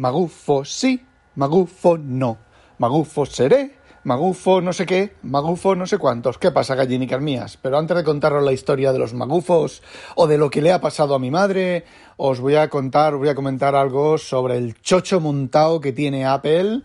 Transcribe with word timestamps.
Magufo 0.00 0.64
sí, 0.64 1.04
magufo 1.34 1.98
no. 1.98 2.38
Magufo 2.78 3.26
seré, 3.26 3.72
magufo 4.04 4.62
no 4.62 4.72
sé 4.72 4.86
qué, 4.86 5.16
magufo 5.20 5.76
no 5.76 5.84
sé 5.86 5.98
cuántos. 5.98 6.38
¿Qué 6.38 6.50
pasa, 6.50 6.74
gallinicas 6.74 7.20
mías? 7.20 7.58
Pero 7.60 7.76
antes 7.76 7.94
de 7.94 8.02
contaros 8.02 8.42
la 8.42 8.52
historia 8.52 8.94
de 8.94 8.98
los 8.98 9.12
magufos 9.12 9.82
o 10.16 10.26
de 10.26 10.38
lo 10.38 10.48
que 10.48 10.62
le 10.62 10.72
ha 10.72 10.80
pasado 10.80 11.14
a 11.14 11.18
mi 11.18 11.30
madre, 11.30 11.84
os 12.16 12.40
voy 12.40 12.54
a 12.54 12.70
contar, 12.70 13.14
voy 13.16 13.28
a 13.28 13.34
comentar 13.34 13.74
algo 13.74 14.16
sobre 14.16 14.56
el 14.56 14.80
chocho 14.80 15.20
montado 15.20 15.82
que 15.82 15.92
tiene 15.92 16.24
Apple. 16.24 16.80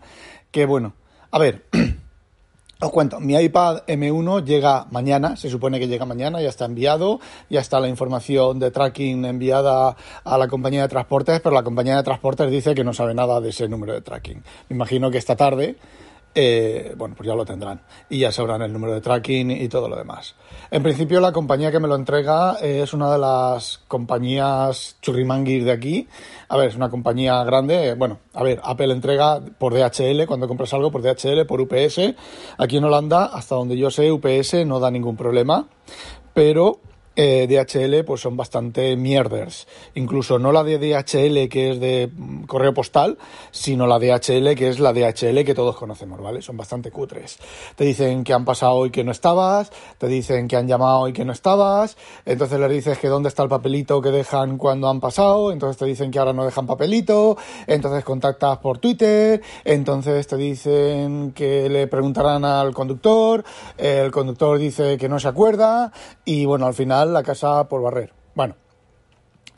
Que 0.50 0.66
bueno, 0.66 0.92
a 1.30 1.38
ver. 1.38 1.64
Os 2.78 2.90
cuento, 2.90 3.20
mi 3.20 3.34
iPad 3.34 3.86
M1 3.86 4.44
llega 4.44 4.84
mañana, 4.90 5.34
se 5.34 5.48
supone 5.48 5.80
que 5.80 5.88
llega 5.88 6.04
mañana, 6.04 6.42
ya 6.42 6.50
está 6.50 6.66
enviado, 6.66 7.20
ya 7.48 7.60
está 7.60 7.80
la 7.80 7.88
información 7.88 8.58
de 8.58 8.70
tracking 8.70 9.24
enviada 9.24 9.96
a 10.24 10.36
la 10.36 10.46
compañía 10.46 10.82
de 10.82 10.88
transportes, 10.88 11.40
pero 11.40 11.54
la 11.54 11.62
compañía 11.62 11.96
de 11.96 12.02
transportes 12.02 12.50
dice 12.50 12.74
que 12.74 12.84
no 12.84 12.92
sabe 12.92 13.14
nada 13.14 13.40
de 13.40 13.48
ese 13.48 13.66
número 13.66 13.94
de 13.94 14.02
tracking. 14.02 14.42
Me 14.68 14.76
imagino 14.76 15.10
que 15.10 15.16
esta 15.16 15.36
tarde 15.36 15.76
eh, 16.38 16.94
bueno, 16.98 17.14
pues 17.16 17.26
ya 17.26 17.34
lo 17.34 17.46
tendrán 17.46 17.80
y 18.10 18.18
ya 18.18 18.30
sabrán 18.30 18.60
el 18.60 18.70
número 18.70 18.92
de 18.92 19.00
tracking 19.00 19.50
y 19.50 19.68
todo 19.68 19.88
lo 19.88 19.96
demás. 19.96 20.34
En 20.70 20.82
principio, 20.82 21.18
la 21.18 21.32
compañía 21.32 21.72
que 21.72 21.80
me 21.80 21.88
lo 21.88 21.94
entrega 21.94 22.58
es 22.60 22.92
una 22.92 23.10
de 23.10 23.18
las 23.18 23.78
compañías 23.88 24.98
churrimanguis 25.00 25.64
de 25.64 25.72
aquí. 25.72 26.08
A 26.48 26.58
ver, 26.58 26.68
es 26.68 26.76
una 26.76 26.90
compañía 26.90 27.42
grande. 27.44 27.94
Bueno, 27.94 28.18
a 28.34 28.42
ver, 28.42 28.60
Apple 28.62 28.92
entrega 28.92 29.40
por 29.58 29.72
DHL, 29.72 30.26
cuando 30.26 30.46
compras 30.46 30.74
algo 30.74 30.90
por 30.90 31.00
DHL, 31.00 31.46
por 31.46 31.62
UPS. 31.62 32.00
Aquí 32.58 32.76
en 32.76 32.84
Holanda, 32.84 33.30
hasta 33.32 33.54
donde 33.54 33.78
yo 33.78 33.90
sé, 33.90 34.12
UPS 34.12 34.66
no 34.66 34.78
da 34.78 34.90
ningún 34.90 35.16
problema. 35.16 35.68
Pero 36.34 36.80
eh, 37.16 37.46
DHL 37.48 38.04
pues 38.04 38.20
son 38.20 38.36
bastante 38.36 38.94
mierders. 38.96 39.66
Incluso 39.94 40.38
no 40.38 40.52
la 40.52 40.62
de 40.62 40.78
DHL 40.78 41.48
que 41.48 41.70
es 41.70 41.80
de 41.80 42.10
mm, 42.14 42.44
correo 42.44 42.74
postal, 42.74 43.16
sino 43.50 43.86
la 43.86 43.98
DHL 43.98 44.54
que 44.54 44.68
es 44.68 44.78
la 44.78 44.92
DHL 44.92 45.42
que 45.44 45.54
todos 45.54 45.76
conocemos, 45.76 46.20
¿vale? 46.20 46.42
Son 46.42 46.56
bastante 46.56 46.90
cutres. 46.90 47.38
Te 47.74 47.84
dicen 47.84 48.22
que 48.22 48.34
han 48.34 48.44
pasado 48.44 48.84
y 48.84 48.90
que 48.90 49.02
no 49.02 49.12
estabas, 49.12 49.72
te 49.98 50.08
dicen 50.08 50.46
que 50.46 50.56
han 50.56 50.68
llamado 50.68 51.08
y 51.08 51.14
que 51.14 51.24
no 51.24 51.32
estabas, 51.32 51.96
entonces 52.26 52.60
les 52.60 52.70
dices 52.70 52.98
que 52.98 53.08
dónde 53.08 53.30
está 53.30 53.42
el 53.42 53.48
papelito 53.48 54.02
que 54.02 54.10
dejan 54.10 54.58
cuando 54.58 54.88
han 54.88 55.00
pasado, 55.00 55.52
entonces 55.52 55.78
te 55.78 55.86
dicen 55.86 56.10
que 56.10 56.18
ahora 56.18 56.34
no 56.34 56.44
dejan 56.44 56.66
papelito, 56.66 57.38
entonces 57.66 58.04
contactas 58.04 58.58
por 58.58 58.78
Twitter, 58.78 59.40
entonces 59.64 60.26
te 60.26 60.36
dicen 60.36 61.32
que 61.32 61.68
le 61.70 61.86
preguntarán 61.86 62.44
al 62.44 62.74
conductor, 62.74 63.42
el 63.78 64.10
conductor 64.10 64.58
dice 64.58 64.98
que 64.98 65.08
no 65.08 65.18
se 65.18 65.28
acuerda 65.28 65.92
y 66.24 66.44
bueno, 66.44 66.66
al 66.66 66.74
final 66.74 67.05
la 67.12 67.22
casa 67.22 67.68
por 67.68 67.82
barrer. 67.82 68.12
Bueno, 68.34 68.54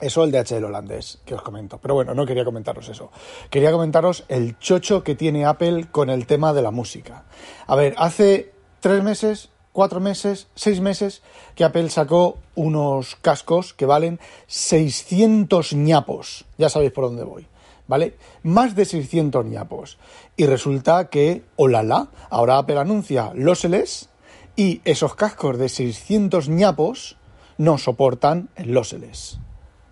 eso 0.01 0.23
el 0.23 0.31
DHL 0.31 0.65
holandés 0.65 1.19
que 1.25 1.35
os 1.35 1.43
comento. 1.43 1.79
Pero 1.79 1.95
bueno, 1.95 2.15
no 2.15 2.25
quería 2.25 2.45
comentaros 2.45 2.89
eso. 2.89 3.11
Quería 3.51 3.73
comentaros 3.73 4.25
el 4.29 4.59
chocho 4.59 5.03
que 5.03 5.17
tiene 5.17 5.45
Apple 5.45 5.89
con 5.91 6.09
el 6.09 6.27
tema 6.27 6.53
de 6.53 6.63
la 6.63 6.71
música. 6.71 7.25
A 7.67 7.75
ver, 7.75 7.95
hace 7.99 8.53
tres 8.81 9.03
meses, 9.03 9.49
cuatro 9.73 9.99
meses, 9.99 10.47
seis 10.55 10.81
meses 10.81 11.23
que 11.57 11.65
Apple 11.65 11.91
sacó 11.91 12.39
unos 12.55 13.17
cascos 13.17 13.75
que 13.75 13.87
valen 13.87 14.21
600 14.47 15.73
ñapos. 15.75 16.45
Ya 16.59 16.69
sabéis 16.69 16.93
por 16.93 17.05
dónde 17.05 17.25
voy. 17.25 17.47
¿Vale? 17.89 18.17
Más 18.43 18.77
de 18.77 18.85
600 18.85 19.47
ñapos. 19.47 19.99
Y 20.37 20.47
resulta 20.47 21.09
que, 21.09 21.43
olala, 21.57 22.09
ahora 22.29 22.59
Apple 22.59 22.79
anuncia 22.79 23.33
los 23.35 23.65
LS 23.65 24.11
y 24.57 24.83
esos 24.85 25.15
cascos 25.15 25.57
de 25.57 25.71
600 25.71 26.51
ñapos 26.51 27.17
no 27.59 27.77
soportan 27.77 28.49
el 28.57 28.73
lossless. 28.73 29.39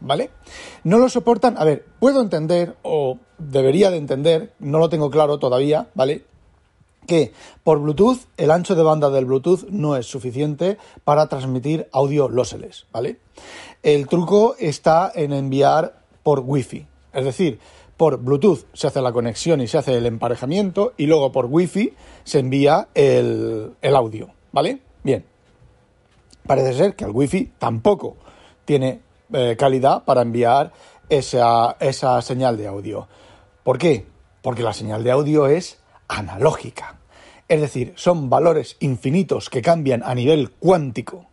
¿Vale? 0.01 0.31
No 0.85 0.99
lo 0.99 1.09
soportan, 1.09 1.57
a 1.59 1.65
ver, 1.65 1.85
puedo 1.99 2.21
entender, 2.21 2.77
o 2.83 3.19
debería 3.39 3.91
de 3.91 3.97
entender, 3.97 4.53
no 4.59 4.79
lo 4.79 4.89
tengo 4.89 5.11
claro 5.11 5.39
todavía, 5.39 5.89
¿vale? 5.95 6.25
Que 7.07 7.33
por 7.65 7.81
Bluetooth, 7.81 8.19
el 8.37 8.51
ancho 8.51 8.75
de 8.75 8.83
banda 8.83 9.11
del 9.11 9.25
Bluetooth 9.25 9.65
no 9.71 9.97
es 9.97 10.07
suficiente 10.07 10.77
para 11.05 11.29
transmitir 11.29 11.89
audio 11.93 12.29
lossless, 12.29 12.87
¿vale? 12.93 13.21
El 13.83 14.07
truco 14.07 14.55
está 14.59 15.11
en 15.15 15.33
enviar 15.33 16.03
por 16.23 16.41
Wi-Fi, 16.41 16.87
es 17.15 17.25
decir, 17.25 17.59
por 17.97 18.19
Bluetooth 18.19 18.67
se 18.75 18.89
hace 18.89 19.01
la 19.01 19.13
conexión 19.13 19.61
y 19.61 19.69
se 19.69 19.79
hace 19.79 19.97
el 19.97 20.07
emparejamiento 20.07 20.93
y 20.97 21.07
luego 21.07 21.33
por 21.33 21.47
Wi-Fi 21.47 21.95
se 22.25 22.41
envía 22.41 22.89
el, 22.95 23.73
el 23.81 23.97
audio, 23.97 24.29
¿vale? 24.53 24.81
Bien, 25.03 25.25
parece 26.47 26.75
ser 26.75 26.97
que 26.97 27.05
el 27.05 27.11
wifi 27.11 27.53
tampoco 27.59 28.17
tiene 28.65 29.01
eh, 29.33 29.57
calidad 29.59 30.05
para 30.05 30.23
enviar 30.23 30.73
esa, 31.09 31.77
esa 31.81 32.21
señal 32.23 32.57
de 32.57 32.67
audio. 32.67 33.09
¿Por 33.63 33.79
qué? 33.79 34.07
Porque 34.43 34.63
la 34.63 34.73
señal 34.73 35.03
de 35.05 35.11
audio 35.11 35.47
es 35.47 35.79
analógica. 36.09 36.99
Es 37.49 37.61
decir, 37.61 37.93
son 37.97 38.29
valores 38.29 38.77
infinitos 38.81 39.51
que 39.51 39.63
cambian 39.63 40.03
a 40.05 40.15
nivel 40.15 40.51
cuántico. 40.51 41.27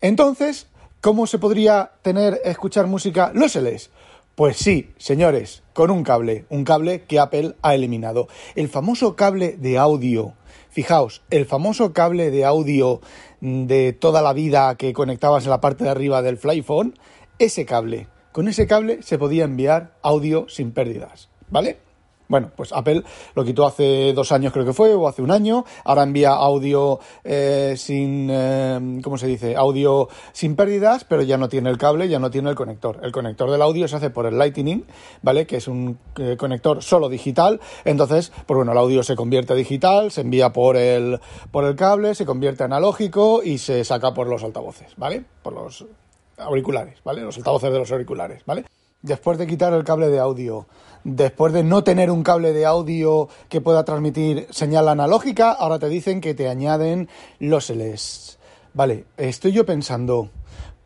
Entonces, 0.00 0.68
¿cómo 1.00 1.26
se 1.26 1.38
podría 1.38 1.92
tener, 2.02 2.40
escuchar 2.44 2.86
música 2.86 3.30
lossless? 3.34 3.90
Pues 4.34 4.56
sí, 4.56 4.90
señores, 4.98 5.62
con 5.72 5.92
un 5.92 6.02
cable, 6.02 6.44
un 6.48 6.64
cable 6.64 7.02
que 7.02 7.20
Apple 7.20 7.54
ha 7.62 7.74
eliminado. 7.76 8.26
El 8.56 8.68
famoso 8.68 9.14
cable 9.14 9.56
de 9.56 9.78
audio. 9.78 10.32
Fijaos, 10.70 11.22
el 11.30 11.46
famoso 11.46 11.92
cable 11.92 12.32
de 12.32 12.44
audio 12.44 13.00
de 13.44 13.92
toda 13.92 14.22
la 14.22 14.32
vida 14.32 14.74
que 14.76 14.94
conectabas 14.94 15.44
en 15.44 15.50
la 15.50 15.60
parte 15.60 15.84
de 15.84 15.90
arriba 15.90 16.22
del 16.22 16.38
Flyphone, 16.38 16.94
ese 17.38 17.66
cable. 17.66 18.08
Con 18.32 18.48
ese 18.48 18.66
cable 18.66 19.02
se 19.02 19.18
podía 19.18 19.44
enviar 19.44 19.98
audio 20.02 20.48
sin 20.48 20.72
pérdidas, 20.72 21.28
¿vale? 21.50 21.76
Bueno, 22.28 22.50
pues 22.56 22.72
Apple 22.72 23.02
lo 23.34 23.44
quitó 23.44 23.66
hace 23.66 24.12
dos 24.14 24.32
años 24.32 24.52
creo 24.52 24.64
que 24.64 24.72
fue, 24.72 24.94
o 24.94 25.08
hace 25.08 25.22
un 25.22 25.30
año. 25.30 25.64
Ahora 25.84 26.02
envía 26.02 26.30
audio 26.30 27.00
eh, 27.22 27.74
sin, 27.76 28.28
eh, 28.30 29.00
¿cómo 29.02 29.18
se 29.18 29.26
dice? 29.26 29.56
Audio 29.56 30.08
sin 30.32 30.56
pérdidas, 30.56 31.04
pero 31.04 31.22
ya 31.22 31.36
no 31.36 31.48
tiene 31.48 31.70
el 31.70 31.78
cable, 31.78 32.08
ya 32.08 32.18
no 32.18 32.30
tiene 32.30 32.50
el 32.50 32.56
conector. 32.56 33.00
El 33.02 33.12
conector 33.12 33.50
del 33.50 33.62
audio 33.62 33.86
se 33.88 33.96
hace 33.96 34.10
por 34.10 34.26
el 34.26 34.38
Lightning, 34.38 34.84
¿vale? 35.22 35.46
Que 35.46 35.56
es 35.56 35.68
un 35.68 35.98
eh, 36.18 36.36
conector 36.36 36.82
solo 36.82 37.08
digital. 37.08 37.60
Entonces, 37.84 38.32
pues 38.46 38.56
bueno, 38.56 38.72
el 38.72 38.78
audio 38.78 39.02
se 39.02 39.16
convierte 39.16 39.52
a 39.52 39.56
digital, 39.56 40.10
se 40.10 40.22
envía 40.22 40.52
por 40.52 40.76
el, 40.76 41.20
por 41.50 41.64
el 41.64 41.76
cable, 41.76 42.14
se 42.14 42.24
convierte 42.24 42.62
a 42.62 42.66
analógico 42.66 43.42
y 43.42 43.58
se 43.58 43.84
saca 43.84 44.14
por 44.14 44.26
los 44.26 44.42
altavoces, 44.42 44.94
¿vale? 44.96 45.24
Por 45.42 45.52
los 45.52 45.84
auriculares, 46.38 46.98
¿vale? 47.04 47.22
Los 47.22 47.36
altavoces 47.36 47.72
de 47.72 47.78
los 47.78 47.92
auriculares, 47.92 48.42
¿vale? 48.46 48.64
Después 49.04 49.36
de 49.36 49.46
quitar 49.46 49.74
el 49.74 49.84
cable 49.84 50.08
de 50.08 50.18
audio, 50.18 50.66
después 51.04 51.52
de 51.52 51.62
no 51.62 51.84
tener 51.84 52.10
un 52.10 52.22
cable 52.22 52.54
de 52.54 52.64
audio 52.64 53.28
que 53.50 53.60
pueda 53.60 53.84
transmitir 53.84 54.46
señal 54.48 54.88
analógica, 54.88 55.52
ahora 55.52 55.78
te 55.78 55.90
dicen 55.90 56.22
que 56.22 56.32
te 56.32 56.48
añaden 56.48 57.10
los 57.38 57.68
LEDs. 57.68 58.38
Vale, 58.72 59.04
estoy 59.18 59.52
yo 59.52 59.66
pensando, 59.66 60.30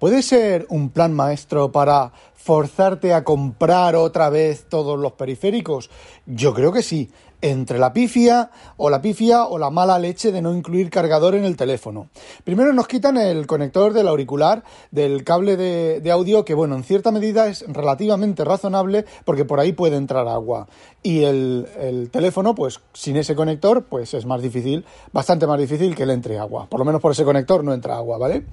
¿puede 0.00 0.22
ser 0.22 0.66
un 0.68 0.90
plan 0.90 1.14
maestro 1.14 1.70
para 1.70 2.10
forzarte 2.34 3.14
a 3.14 3.22
comprar 3.22 3.94
otra 3.94 4.30
vez 4.30 4.66
todos 4.68 4.98
los 4.98 5.12
periféricos? 5.12 5.88
Yo 6.26 6.52
creo 6.52 6.72
que 6.72 6.82
sí 6.82 7.12
entre 7.40 7.78
la 7.78 7.92
pifia 7.92 8.50
o 8.76 8.90
la 8.90 9.00
pifia 9.00 9.44
o 9.44 9.58
la 9.58 9.70
mala 9.70 9.98
leche 9.98 10.32
de 10.32 10.42
no 10.42 10.54
incluir 10.54 10.90
cargador 10.90 11.34
en 11.34 11.44
el 11.44 11.56
teléfono. 11.56 12.08
Primero 12.44 12.72
nos 12.72 12.88
quitan 12.88 13.16
el 13.16 13.46
conector 13.46 13.92
del 13.92 14.08
auricular 14.08 14.64
del 14.90 15.24
cable 15.24 15.56
de, 15.56 16.10
audio 16.10 16.44
que 16.44 16.54
bueno, 16.54 16.74
en 16.74 16.84
cierta 16.84 17.10
medida 17.10 17.46
es 17.46 17.64
relativamente 17.68 18.44
razonable 18.44 19.04
porque 19.24 19.44
por 19.44 19.60
ahí 19.60 19.72
puede 19.72 19.96
entrar 19.96 20.26
agua. 20.26 20.66
Y 21.02 21.24
el, 21.24 21.68
el 21.78 22.10
teléfono, 22.10 22.54
pues 22.54 22.80
sin 22.92 23.16
ese 23.16 23.36
conector, 23.36 23.84
pues 23.84 24.14
es 24.14 24.26
más 24.26 24.42
difícil, 24.42 24.84
bastante 25.12 25.46
más 25.46 25.58
difícil 25.58 25.94
que 25.94 26.06
le 26.06 26.14
entre 26.14 26.38
agua. 26.38 26.66
Por 26.68 26.80
lo 26.80 26.84
menos 26.84 27.00
por 27.00 27.12
ese 27.12 27.24
conector 27.24 27.62
no 27.62 27.72
entra 27.72 27.96
agua, 27.96 28.18
¿vale? 28.18 28.44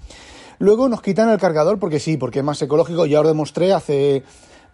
Luego 0.59 0.87
nos 0.87 1.01
quitan 1.01 1.29
el 1.29 1.39
cargador 1.39 1.79
porque 1.79 1.99
sí, 1.99 2.17
porque 2.17 2.39
es 2.39 2.45
más 2.45 2.61
ecológico. 2.61 3.05
Ya 3.05 3.21
os 3.21 3.27
demostré 3.27 3.73
hace 3.73 4.23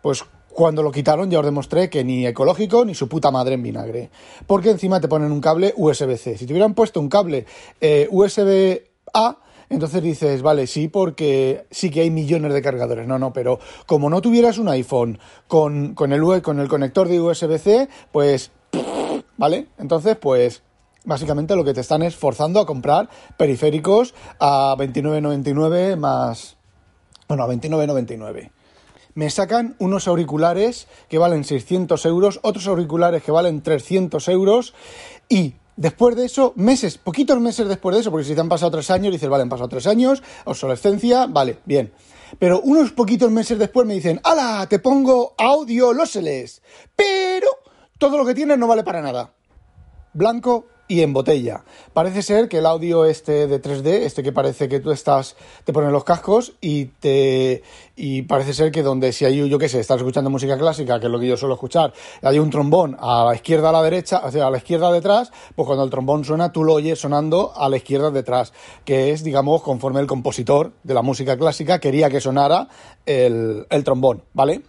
pues 0.02 0.25
cuando 0.53 0.83
lo 0.83 0.92
quitaron 0.92 1.30
ya 1.30 1.39
os 1.39 1.45
demostré 1.45 1.89
que 1.89 2.03
ni 2.03 2.25
ecológico 2.25 2.86
ni 2.86 2.95
su 2.95 3.07
puta 3.07 3.31
madre 3.31 3.56
en 3.56 3.63
vinagre. 3.63 4.09
Porque 4.48 4.71
encima 4.71 5.00
te 5.00 5.07
ponen 5.07 5.31
un 5.31 5.42
cable 5.42 5.74
USB-C. 5.75 6.38
Si 6.38 6.45
te 6.45 6.53
hubieran 6.53 6.74
puesto 6.74 7.00
un 7.00 7.09
cable 7.09 7.45
eh, 7.80 8.07
USB-A, 8.12 9.38
Entonces 9.69 10.03
dices, 10.03 10.42
vale, 10.42 10.68
sí, 10.68 10.89
porque 10.89 11.65
sí 11.71 11.89
que 11.89 12.01
hay 12.01 12.12
millones 12.12 12.53
de 12.53 12.62
cargadores. 12.62 13.07
No, 13.07 13.18
no, 13.18 13.31
pero 13.31 13.59
como 13.86 14.09
no 14.09 14.21
tuvieras 14.21 14.57
un 14.57 14.68
iPhone 14.68 15.18
con, 15.48 15.95
con, 15.95 16.12
el, 16.12 16.42
con 16.42 16.59
el 16.59 16.68
conector 16.68 17.07
de 17.07 17.21
USB-C, 17.21 17.88
pues, 18.12 18.51
¿vale? 19.38 19.68
Entonces, 19.80 20.18
pues 20.18 20.62
básicamente 21.06 21.56
lo 21.56 21.63
que 21.63 21.74
te 21.74 21.81
están 21.81 22.03
es 22.03 22.15
forzando 22.15 22.59
a 22.59 22.65
comprar 22.65 23.09
periféricos 23.38 24.13
a 24.39 24.75
29.99 24.77 25.95
más... 25.95 26.57
Bueno, 27.30 27.44
a 27.44 27.48
29.99 27.48 28.51
me 29.13 29.30
sacan 29.30 29.75
unos 29.80 30.08
auriculares 30.08 30.88
que 31.10 31.18
valen 31.18 31.44
600 31.44 32.06
euros, 32.06 32.40
otros 32.44 32.68
auriculares 32.68 33.24
que 33.24 33.31
valen 33.31 33.62
300 33.62 34.28
euros 34.30 34.74
y 35.30 35.56
después 35.75 36.16
de 36.16 36.25
eso, 36.25 36.54
meses, 36.56 36.98
poquitos 36.98 37.40
meses 37.40 37.68
después 37.68 37.96
de 37.96 38.02
eso, 38.02 38.12
porque 38.12 38.25
si 38.25 38.36
te 38.36 38.42
han 38.42 38.50
pasado 38.50 38.72
tres 38.72 38.92
años, 38.92 39.12
dices, 39.12 39.30
vale, 39.30 39.44
han 39.44 39.50
pasado 39.50 39.69
tres 39.69 39.88
años, 39.88 40.22
obsolescencia, 40.46 41.28
vale, 41.28 41.60
bien. 41.66 41.92
Pero 42.40 42.62
unos 42.62 42.92
poquitos 42.92 43.31
meses 43.31 43.60
después 43.60 43.86
me 43.86 43.94
dicen, 43.94 44.22
¡Hala! 44.24 44.66
Te 44.69 44.80
pongo 44.80 45.34
audio 45.38 45.94
lóseles. 45.94 46.62
Pero 46.96 47.48
todo 47.98 48.18
lo 48.18 48.25
que 48.25 48.34
tienes 48.34 48.58
no 48.58 48.68
vale 48.68 48.84
para 48.84 49.02
nada. 49.02 49.34
Blanco 50.13 50.68
y 50.91 51.03
en 51.03 51.13
botella. 51.13 51.63
Parece 51.93 52.21
ser 52.21 52.49
que 52.49 52.57
el 52.57 52.65
audio 52.65 53.05
este 53.05 53.47
de 53.47 53.61
3D, 53.61 53.85
este 54.01 54.23
que 54.23 54.33
parece 54.33 54.67
que 54.67 54.81
tú 54.81 54.91
estás, 54.91 55.38
te 55.63 55.71
ponen 55.71 55.93
los 55.93 56.03
cascos 56.03 56.51
y 56.59 56.88
te 56.88 57.63
y 57.95 58.23
parece 58.23 58.53
ser 58.53 58.73
que 58.73 58.83
donde 58.83 59.13
si 59.13 59.23
hay, 59.23 59.47
yo 59.47 59.57
qué 59.57 59.69
sé, 59.69 59.79
estás 59.79 59.99
escuchando 59.99 60.29
música 60.29 60.57
clásica, 60.57 60.99
que 60.99 61.05
es 61.05 61.11
lo 61.11 61.17
que 61.17 61.27
yo 61.27 61.38
suelo 61.38 61.53
escuchar, 61.53 61.93
hay 62.21 62.39
un 62.39 62.49
trombón 62.49 62.97
a 62.99 63.23
la 63.23 63.35
izquierda 63.35 63.69
a 63.69 63.71
la 63.71 63.83
derecha, 63.83 64.21
o 64.25 64.31
sea, 64.31 64.47
a 64.47 64.51
la 64.51 64.57
izquierda 64.57 64.91
detrás, 64.91 65.31
pues 65.55 65.65
cuando 65.65 65.85
el 65.85 65.89
trombón 65.89 66.25
suena 66.25 66.51
tú 66.51 66.65
lo 66.65 66.73
oyes 66.73 66.99
sonando 66.99 67.53
a 67.55 67.69
la 67.69 67.77
izquierda 67.77 68.11
detrás, 68.11 68.51
que 68.83 69.11
es, 69.11 69.23
digamos, 69.23 69.61
conforme 69.61 70.01
el 70.01 70.07
compositor 70.07 70.73
de 70.83 70.93
la 70.93 71.03
música 71.03 71.38
clásica 71.38 71.79
quería 71.79 72.09
que 72.09 72.19
sonara 72.19 72.67
el, 73.05 73.65
el 73.69 73.83
trombón, 73.85 74.23
¿vale? 74.33 74.61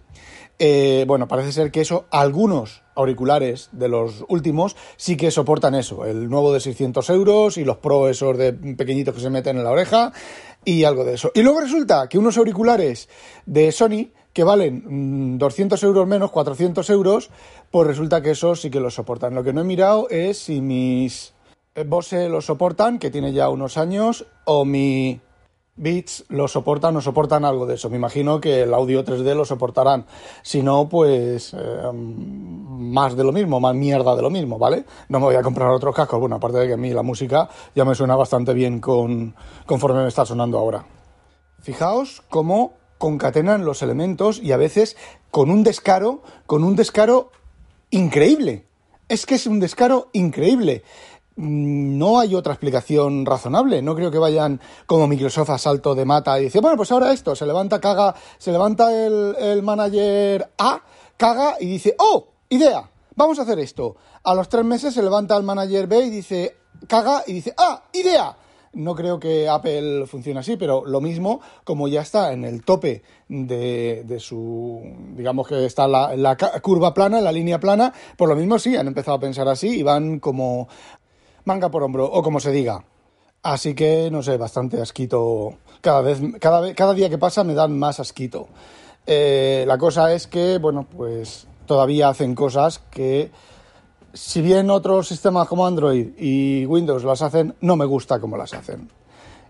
Eh, 0.59 1.05
bueno, 1.07 1.27
parece 1.27 1.51
ser 1.51 1.71
que 1.71 1.81
eso, 1.81 2.05
algunos 2.11 2.83
auriculares 2.95 3.69
de 3.71 3.89
los 3.89 4.23
últimos 4.27 4.75
sí 4.97 5.17
que 5.17 5.31
soportan 5.31 5.75
eso, 5.75 6.05
el 6.05 6.29
nuevo 6.29 6.53
de 6.53 6.59
600 6.59 7.09
euros 7.09 7.57
y 7.57 7.65
los 7.65 7.77
Pro 7.77 8.07
esos 8.07 8.37
de 8.37 8.53
pequeñitos 8.53 9.15
que 9.15 9.21
se 9.21 9.29
meten 9.29 9.57
en 9.57 9.63
la 9.63 9.71
oreja 9.71 10.13
y 10.63 10.83
algo 10.83 11.03
de 11.03 11.15
eso. 11.15 11.31
Y 11.33 11.41
luego 11.41 11.59
resulta 11.59 12.07
que 12.07 12.17
unos 12.17 12.37
auriculares 12.37 13.09
de 13.45 13.71
Sony 13.71 14.11
que 14.31 14.43
valen 14.43 15.37
200 15.37 15.81
mm, 15.81 15.85
euros 15.85 16.07
menos, 16.07 16.31
400 16.31 16.89
euros, 16.89 17.29
pues 17.71 17.87
resulta 17.87 18.21
que 18.21 18.31
esos 18.31 18.61
sí 18.61 18.69
que 18.69 18.79
los 18.79 18.95
soportan. 18.95 19.35
Lo 19.35 19.43
que 19.43 19.53
no 19.53 19.61
he 19.61 19.65
mirado 19.65 20.07
es 20.09 20.37
si 20.37 20.61
mis 20.61 21.33
Bose 21.85 22.29
los 22.29 22.45
soportan, 22.45 22.99
que 22.99 23.09
tiene 23.09 23.33
ya 23.33 23.49
unos 23.49 23.77
años, 23.77 24.25
o 24.45 24.65
mi 24.65 25.21
Beats 25.75 26.25
lo 26.29 26.47
soportan 26.47 26.95
o 26.97 27.01
soportan 27.01 27.45
algo 27.45 27.65
de 27.65 27.75
eso. 27.75 27.89
Me 27.89 27.97
imagino 27.97 28.39
que 28.39 28.61
el 28.63 28.73
audio 28.73 29.03
3D 29.03 29.35
lo 29.35 29.43
soportarán. 29.43 30.05
Si 30.43 30.61
no, 30.61 30.87
pues 30.87 31.53
eh, 31.53 31.91
más 31.93 33.15
de 33.15 33.23
lo 33.23 33.31
mismo, 33.31 33.59
más 33.59 33.73
mierda 33.73 34.15
de 34.15 34.21
lo 34.21 34.29
mismo, 34.29 34.59
¿vale? 34.59 34.85
No 35.09 35.19
me 35.19 35.25
voy 35.25 35.35
a 35.35 35.41
comprar 35.41 35.69
otros 35.69 35.95
cascos. 35.95 36.19
Bueno, 36.19 36.35
aparte 36.35 36.59
de 36.59 36.67
que 36.67 36.73
a 36.73 36.77
mí 36.77 36.91
la 36.91 37.01
música 37.01 37.49
ya 37.75 37.85
me 37.85 37.95
suena 37.95 38.15
bastante 38.15 38.53
bien 38.53 38.79
con, 38.79 39.35
conforme 39.65 40.03
me 40.03 40.09
está 40.09 40.25
sonando 40.25 40.59
ahora. 40.59 40.85
Fijaos 41.59 42.21
cómo 42.29 42.73
concatenan 42.99 43.65
los 43.65 43.81
elementos 43.81 44.39
y 44.41 44.51
a 44.51 44.57
veces 44.57 44.95
con 45.31 45.49
un 45.49 45.63
descaro, 45.63 46.21
con 46.45 46.63
un 46.63 46.75
descaro 46.75 47.31
increíble. 47.89 48.65
Es 49.09 49.25
que 49.25 49.35
es 49.35 49.47
un 49.47 49.59
descaro 49.59 50.09
increíble. 50.13 50.83
Mm, 51.35 51.97
no 51.97 52.19
hay 52.19 52.35
otra 52.35 52.53
explicación 52.53 53.25
razonable. 53.25 53.81
No 53.81 53.95
creo 53.95 54.11
que 54.11 54.19
vayan 54.19 54.59
como 54.85 55.07
Microsoft 55.07 55.49
a 55.49 55.57
salto 55.57 55.95
de 55.95 56.05
mata 56.05 56.39
y 56.39 56.45
dice, 56.45 56.59
bueno, 56.59 56.77
pues 56.77 56.91
ahora 56.91 57.11
esto, 57.11 57.35
se 57.35 57.45
levanta, 57.45 57.79
caga, 57.79 58.15
se 58.37 58.51
levanta 58.51 58.93
el, 59.05 59.35
el 59.39 59.63
manager 59.63 60.51
A, 60.57 60.81
caga 61.17 61.55
y 61.59 61.65
dice, 61.65 61.95
oh, 61.97 62.27
idea, 62.49 62.89
vamos 63.15 63.39
a 63.39 63.43
hacer 63.43 63.59
esto. 63.59 63.95
A 64.23 64.35
los 64.35 64.47
tres 64.47 64.63
meses 64.63 64.93
se 64.93 65.01
levanta 65.01 65.35
el 65.35 65.43
manager 65.43 65.87
B 65.87 66.05
y 66.05 66.09
dice, 66.09 66.57
caga 66.87 67.23
y 67.25 67.33
dice, 67.33 67.53
ah, 67.57 67.83
idea. 67.93 68.37
No 68.75 68.95
creo 68.95 69.19
que 69.19 69.47
Apple 69.47 70.07
funcione 70.07 70.39
así, 70.39 70.57
pero 70.57 70.83
lo 70.83 70.99
mismo, 70.99 71.41
como 71.63 71.87
ya 71.87 72.01
está 72.01 72.33
en 72.33 72.43
el 72.43 72.63
tope 72.65 73.03
de, 73.27 74.03
de 74.03 74.19
su, 74.19 74.81
digamos 75.15 75.47
que 75.47 75.63
está 75.63 75.87
la, 75.87 76.15
la 76.15 76.35
curva 76.59 76.91
plana, 76.91 77.21
la 77.21 77.31
línea 77.31 77.59
plana, 77.59 77.93
por 78.17 78.29
lo 78.29 78.35
mismo 78.35 78.57
sí, 78.57 78.75
han 78.75 78.87
empezado 78.87 79.17
a 79.17 79.19
pensar 79.19 79.47
así 79.47 79.77
y 79.77 79.83
van 79.83 80.19
como 80.19 80.67
manga 81.45 81.69
por 81.69 81.83
hombro, 81.83 82.05
o 82.05 82.21
como 82.23 82.39
se 82.39 82.51
diga. 82.51 82.83
Así 83.41 83.75
que, 83.75 84.09
no 84.11 84.23
sé, 84.23 84.37
bastante 84.37 84.81
asquito. 84.81 85.55
Cada 85.81 86.01
vez, 86.01 86.21
cada, 86.39 86.61
vez, 86.61 86.75
cada 86.75 86.93
día 86.93 87.09
que 87.09 87.17
pasa 87.17 87.43
me 87.43 87.53
dan 87.53 87.77
más 87.77 87.99
asquito. 87.99 88.47
Eh, 89.05 89.65
la 89.67 89.77
cosa 89.77 90.13
es 90.13 90.27
que, 90.27 90.57
bueno, 90.59 90.87
pues 90.89 91.45
todavía 91.65 92.09
hacen 92.09 92.35
cosas 92.35 92.79
que, 92.89 93.31
si 94.13 94.41
bien 94.41 94.69
otros 94.69 95.07
sistemas 95.07 95.47
como 95.47 95.65
Android 95.65 96.11
y 96.17 96.65
Windows 96.65 97.03
las 97.03 97.21
hacen, 97.21 97.55
no 97.61 97.75
me 97.75 97.85
gusta 97.85 98.19
como 98.19 98.37
las 98.37 98.53
hacen. 98.53 98.89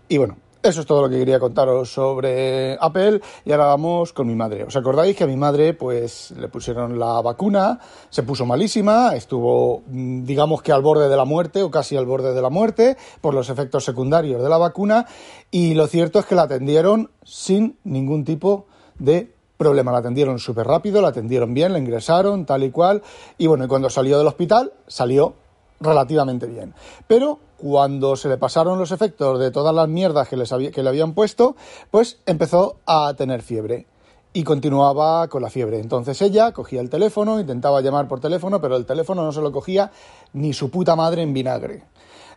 Y 0.08 0.18
bueno, 0.18 0.36
eso 0.64 0.80
es 0.80 0.86
todo 0.86 1.02
lo 1.02 1.10
que 1.10 1.18
quería 1.18 1.38
contaros 1.38 1.92
sobre 1.92 2.78
Apple 2.80 3.20
y 3.44 3.52
ahora 3.52 3.66
vamos 3.66 4.14
con 4.14 4.26
mi 4.26 4.34
madre. 4.34 4.64
¿Os 4.64 4.74
acordáis 4.74 5.14
que 5.14 5.24
a 5.24 5.26
mi 5.26 5.36
madre 5.36 5.74
pues 5.74 6.30
le 6.30 6.48
pusieron 6.48 6.98
la 6.98 7.20
vacuna, 7.20 7.78
se 8.08 8.22
puso 8.22 8.46
malísima, 8.46 9.14
estuvo 9.14 9.82
mm, 9.86 10.24
digamos 10.24 10.62
que 10.62 10.72
al 10.72 10.80
borde 10.80 11.10
de 11.10 11.16
la 11.16 11.26
muerte 11.26 11.62
o 11.62 11.70
casi 11.70 11.98
al 11.98 12.06
borde 12.06 12.32
de 12.32 12.40
la 12.40 12.48
muerte 12.48 12.96
por 13.20 13.34
los 13.34 13.50
efectos 13.50 13.84
secundarios 13.84 14.42
de 14.42 14.48
la 14.48 14.56
vacuna 14.56 15.06
y 15.50 15.74
lo 15.74 15.86
cierto 15.86 16.18
es 16.18 16.24
que 16.24 16.34
la 16.34 16.42
atendieron 16.44 17.10
sin 17.24 17.76
ningún 17.84 18.24
tipo 18.24 18.64
de 18.98 19.34
problema. 19.58 19.92
La 19.92 19.98
atendieron 19.98 20.38
súper 20.38 20.66
rápido, 20.66 21.02
la 21.02 21.08
atendieron 21.08 21.52
bien, 21.52 21.74
la 21.74 21.78
ingresaron 21.78 22.46
tal 22.46 22.64
y 22.64 22.70
cual 22.70 23.02
y 23.36 23.46
bueno, 23.46 23.66
y 23.66 23.68
cuando 23.68 23.90
salió 23.90 24.16
del 24.16 24.26
hospital 24.26 24.72
salió 24.86 25.34
relativamente 25.80 26.46
bien. 26.46 26.74
Pero 27.06 27.38
cuando 27.56 28.16
se 28.16 28.28
le 28.28 28.36
pasaron 28.36 28.78
los 28.78 28.92
efectos 28.92 29.38
de 29.38 29.50
todas 29.50 29.74
las 29.74 29.88
mierdas 29.88 30.28
que, 30.28 30.36
les 30.36 30.50
que 30.50 30.82
le 30.82 30.88
habían 30.88 31.14
puesto, 31.14 31.56
pues 31.90 32.20
empezó 32.26 32.76
a 32.86 33.14
tener 33.14 33.42
fiebre 33.42 33.86
y 34.32 34.42
continuaba 34.42 35.28
con 35.28 35.42
la 35.42 35.48
fiebre. 35.48 35.78
Entonces 35.78 36.20
ella 36.20 36.52
cogía 36.52 36.80
el 36.80 36.90
teléfono, 36.90 37.40
intentaba 37.40 37.80
llamar 37.80 38.08
por 38.08 38.20
teléfono, 38.20 38.60
pero 38.60 38.76
el 38.76 38.84
teléfono 38.84 39.22
no 39.22 39.32
se 39.32 39.40
lo 39.40 39.52
cogía 39.52 39.92
ni 40.32 40.52
su 40.52 40.70
puta 40.70 40.96
madre 40.96 41.22
en 41.22 41.32
vinagre. 41.32 41.84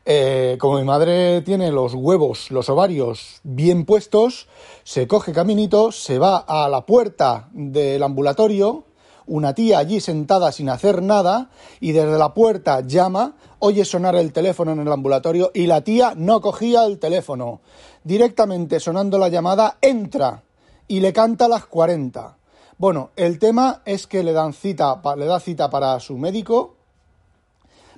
Eh, 0.05 0.57
como 0.57 0.77
mi 0.77 0.85
madre 0.85 1.41
tiene 1.41 1.69
los 1.69 1.93
huevos, 1.93 2.49
los 2.49 2.69
ovarios 2.69 3.41
bien 3.43 3.83
puestos, 3.83 4.47
se 4.85 5.05
coge 5.05 5.33
caminito, 5.33 5.91
se 5.91 6.17
va 6.17 6.37
a 6.37 6.69
la 6.69 6.85
puerta 6.85 7.49
del 7.51 8.01
ambulatorio, 8.03 8.85
una 9.27 9.53
tía 9.53 9.79
allí 9.79 10.00
sentada 10.00 10.51
sin 10.51 10.69
hacer 10.69 11.03
nada 11.03 11.50
y 11.79 11.91
desde 11.91 12.18
la 12.18 12.33
puerta 12.33 12.81
llama, 12.81 13.35
oye 13.59 13.85
sonar 13.85 14.16
el 14.16 14.33
teléfono 14.33 14.71
en 14.71 14.80
el 14.80 14.92
ambulatorio 14.92 15.51
y 15.54 15.68
la 15.68 15.81
tía 15.81 16.13
no 16.16 16.42
cogía 16.42 16.85
el 16.85 16.97
teléfono. 16.97 17.61
Directamente 18.04 18.80
sonando 18.80 19.18
la 19.18 19.30
llamada, 19.30 19.78
entra 19.81 20.44
y 20.87 21.01
le 21.01 21.13
canta 21.13 21.45
a 21.45 21.49
las 21.49 21.66
40. 21.66 22.37
Bueno, 22.78 23.11
el 23.16 23.40
tema 23.40 23.81
es 23.85 24.07
que 24.07 24.23
le 24.23 24.33
dan 24.33 24.54
cita, 24.54 25.01
le 25.18 25.25
da 25.25 25.40
cita 25.40 25.69
para 25.69 25.99
su 25.99 26.18
médico 26.18 26.76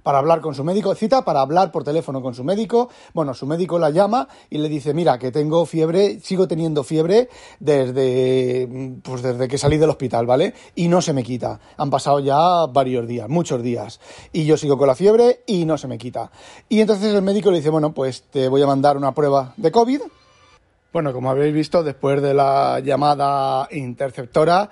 para 0.04 0.20
hablar 0.20 0.42
con 0.42 0.56
su 0.56 0.64
médico, 0.64 0.96
cita 0.96 1.24
para 1.24 1.42
hablar 1.42 1.72
por 1.72 1.84
teléfono 1.84 2.22
con 2.22 2.34
su 2.34 2.44
médico. 2.44 2.90
Bueno, 3.14 3.34
su 3.34 3.46
médico 3.46 3.80
la 3.80 3.90
llama 3.90 4.28
y 4.50 4.58
le 4.58 4.70
dice, 4.70 4.94
mira, 4.94 5.18
que 5.18 5.32
tengo 5.32 5.66
fiebre, 5.66 6.20
sigo 6.22 6.48
teniendo 6.48 6.84
fiebre 6.84 7.30
desde, 7.60 8.68
pues 9.04 9.22
desde 9.22 9.48
que 9.48 9.58
salí 9.58 9.78
del 9.78 9.90
hospital, 9.90 10.26
¿vale? 10.26 10.54
Y 10.76 10.88
no 10.88 11.02
se 11.02 11.14
me 11.14 11.24
quita. 11.24 11.60
Han 11.78 11.90
pasado 11.90 12.20
ya 12.20 12.66
varios 12.68 13.08
días, 13.08 13.30
muchos 13.30 13.62
días. 13.62 14.00
Y 14.32 14.46
yo 14.46 14.58
sigo 14.58 14.78
con 14.78 14.88
la 14.88 14.96
fiebre 14.96 15.44
y 15.46 15.66
no 15.66 15.78
se 15.78 15.88
me 15.88 15.98
quita. 15.98 16.32
Y 16.68 16.82
entonces 16.82 17.14
el 17.14 17.22
médico 17.22 17.52
le 17.52 17.58
dice, 17.58 17.70
bueno, 17.70 17.94
pues 17.94 18.24
te 18.24 18.48
voy 18.48 18.62
a 18.62 18.68
mandar 18.68 18.98
una 18.98 19.14
prueba 19.14 19.54
de 19.58 19.72
COVID. 19.72 20.02
Bueno, 20.92 21.14
como 21.14 21.30
habéis 21.30 21.54
visto, 21.54 21.84
después 21.84 22.20
de 22.20 22.34
la 22.34 22.80
llamada 22.80 23.68
interceptora, 23.70 24.72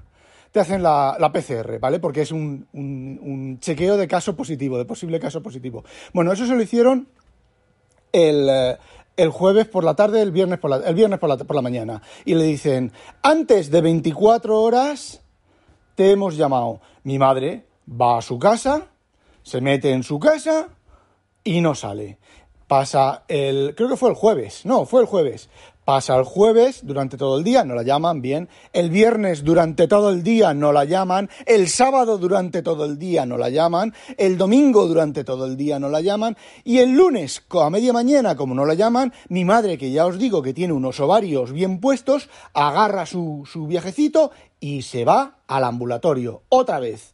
te 0.51 0.59
hacen 0.59 0.83
la, 0.83 1.31
PCR, 1.33 1.79
¿vale? 1.79 1.99
Porque 1.99 2.21
es 2.21 2.31
un, 2.31 3.57
chequeo 3.61 3.97
de 3.97 4.07
caso 4.07 4.35
positivo, 4.35 4.77
de 4.77 4.85
posible 4.85 5.19
caso 5.19 5.41
positivo. 5.41 5.83
Bueno, 6.13 6.31
eso 6.31 6.45
se 6.45 6.55
lo 6.55 6.61
hicieron 6.61 7.07
el, 8.11 8.77
el 9.17 9.29
jueves 9.29 9.67
por 9.67 9.83
la 9.83 9.95
tarde, 9.95 10.21
el 10.21 10.31
viernes 10.31 10.59
por 10.59 10.69
la, 10.69 10.77
el 10.77 10.95
viernes 10.95 11.19
por 11.19 11.55
la 11.55 11.61
mañana. 11.61 12.01
Y 12.25 12.35
le 12.35 12.43
dicen, 12.43 12.91
antes 13.21 13.71
de 13.71 13.81
24 13.81 14.59
horas 14.59 15.21
te 15.95 16.11
hemos 16.11 16.37
llamado. 16.37 16.81
Mi 17.03 17.17
madre 17.17 17.65
va 17.89 18.17
a 18.17 18.21
su 18.21 18.39
casa, 18.39 18.87
se 19.43 19.61
mete 19.61 19.91
en 19.91 20.03
su 20.03 20.19
casa 20.19 20.69
y 21.43 21.61
no 21.61 21.75
sale. 21.75 22.17
Pasa 22.67 23.23
el, 23.27 23.73
creo 23.75 23.89
que 23.89 23.97
fue 23.97 24.09
el 24.09 24.15
jueves, 24.15 24.65
no, 24.65 24.85
fue 24.85 25.01
el 25.01 25.07
jueves. 25.07 25.49
Pasa 25.91 26.15
el 26.15 26.23
jueves 26.23 26.85
durante 26.85 27.17
todo 27.17 27.37
el 27.37 27.43
día, 27.43 27.65
no 27.65 27.75
la 27.75 27.83
llaman 27.83 28.21
bien. 28.21 28.47
El 28.71 28.89
viernes 28.89 29.43
durante 29.43 29.89
todo 29.89 30.09
el 30.09 30.23
día 30.23 30.53
no 30.53 30.71
la 30.71 30.85
llaman. 30.85 31.29
El 31.45 31.67
sábado 31.67 32.17
durante 32.17 32.61
todo 32.61 32.85
el 32.85 32.97
día 32.97 33.25
no 33.25 33.37
la 33.37 33.49
llaman. 33.49 33.93
El 34.17 34.37
domingo 34.37 34.87
durante 34.87 35.25
todo 35.25 35.45
el 35.45 35.57
día 35.57 35.79
no 35.79 35.89
la 35.89 35.99
llaman. 35.99 36.37
Y 36.63 36.77
el 36.77 36.91
lunes 36.91 37.43
a 37.49 37.69
media 37.69 37.91
mañana, 37.91 38.37
como 38.37 38.55
no 38.55 38.63
la 38.63 38.73
llaman, 38.73 39.11
mi 39.27 39.43
madre, 39.43 39.77
que 39.77 39.91
ya 39.91 40.05
os 40.05 40.17
digo 40.17 40.41
que 40.41 40.53
tiene 40.53 40.71
unos 40.71 40.97
ovarios 41.01 41.51
bien 41.51 41.81
puestos, 41.81 42.29
agarra 42.53 43.05
su, 43.05 43.43
su 43.45 43.67
viajecito 43.67 44.31
y 44.61 44.83
se 44.83 45.03
va 45.03 45.39
al 45.45 45.65
ambulatorio. 45.65 46.43
Otra 46.47 46.79
vez 46.79 47.13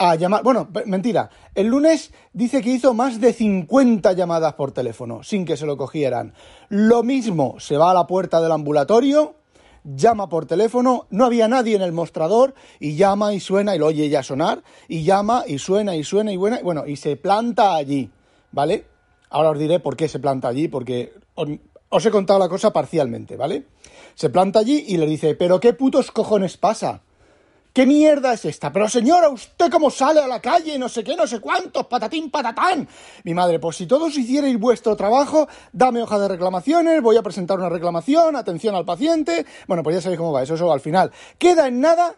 a 0.00 0.14
llamar. 0.14 0.42
Bueno, 0.42 0.66
mentira. 0.86 1.28
El 1.54 1.66
lunes 1.66 2.10
dice 2.32 2.62
que 2.62 2.70
hizo 2.70 2.94
más 2.94 3.20
de 3.20 3.34
50 3.34 4.14
llamadas 4.14 4.54
por 4.54 4.72
teléfono 4.72 5.22
sin 5.22 5.44
que 5.44 5.58
se 5.58 5.66
lo 5.66 5.76
cogieran. 5.76 6.32
Lo 6.70 7.02
mismo, 7.02 7.56
se 7.60 7.76
va 7.76 7.90
a 7.90 7.94
la 7.94 8.06
puerta 8.06 8.40
del 8.40 8.50
ambulatorio, 8.50 9.34
llama 9.84 10.30
por 10.30 10.46
teléfono, 10.46 11.06
no 11.10 11.26
había 11.26 11.48
nadie 11.48 11.76
en 11.76 11.82
el 11.82 11.92
mostrador 11.92 12.54
y 12.78 12.96
llama 12.96 13.34
y 13.34 13.40
suena 13.40 13.76
y 13.76 13.78
lo 13.78 13.88
oye 13.88 14.08
ya 14.08 14.22
sonar 14.22 14.62
y 14.88 15.04
llama 15.04 15.44
y 15.46 15.58
suena 15.58 15.94
y 15.94 16.02
suena 16.02 16.32
y 16.32 16.38
buena, 16.38 16.60
bueno, 16.62 16.86
y 16.86 16.96
se 16.96 17.16
planta 17.16 17.74
allí, 17.74 18.10
¿vale? 18.52 18.86
Ahora 19.28 19.50
os 19.50 19.58
diré 19.58 19.80
por 19.80 19.96
qué 19.96 20.08
se 20.08 20.18
planta 20.18 20.48
allí, 20.48 20.68
porque 20.68 21.12
os 21.90 22.06
he 22.06 22.10
contado 22.10 22.38
la 22.38 22.48
cosa 22.48 22.72
parcialmente, 22.72 23.36
¿vale? 23.36 23.66
Se 24.14 24.30
planta 24.30 24.60
allí 24.60 24.82
y 24.88 24.96
le 24.96 25.06
dice, 25.06 25.34
pero 25.34 25.60
¿qué 25.60 25.74
putos 25.74 26.10
cojones 26.10 26.56
pasa? 26.56 27.02
¿Qué 27.72 27.86
mierda 27.86 28.32
es 28.32 28.44
esta? 28.44 28.72
Pero 28.72 28.88
señora, 28.88 29.28
¿usted 29.28 29.70
cómo 29.70 29.90
sale 29.90 30.18
a 30.18 30.26
la 30.26 30.40
calle? 30.40 30.76
No 30.76 30.88
sé 30.88 31.04
qué, 31.04 31.14
no 31.14 31.26
sé 31.28 31.38
cuántos, 31.38 31.86
patatín, 31.86 32.28
patatán. 32.28 32.88
Mi 33.22 33.32
madre, 33.32 33.60
pues 33.60 33.76
si 33.76 33.86
todos 33.86 34.16
hicierais 34.18 34.58
vuestro 34.58 34.96
trabajo, 34.96 35.46
dame 35.72 36.02
hoja 36.02 36.18
de 36.18 36.26
reclamaciones, 36.26 37.00
voy 37.00 37.16
a 37.16 37.22
presentar 37.22 37.60
una 37.60 37.68
reclamación, 37.68 38.34
atención 38.34 38.74
al 38.74 38.84
paciente. 38.84 39.46
Bueno, 39.68 39.84
pues 39.84 39.94
ya 39.94 40.02
sabéis 40.02 40.18
cómo 40.18 40.32
va 40.32 40.42
eso, 40.42 40.54
eso 40.54 40.72
al 40.72 40.80
final. 40.80 41.12
Queda 41.38 41.68
en 41.68 41.80
nada, 41.80 42.16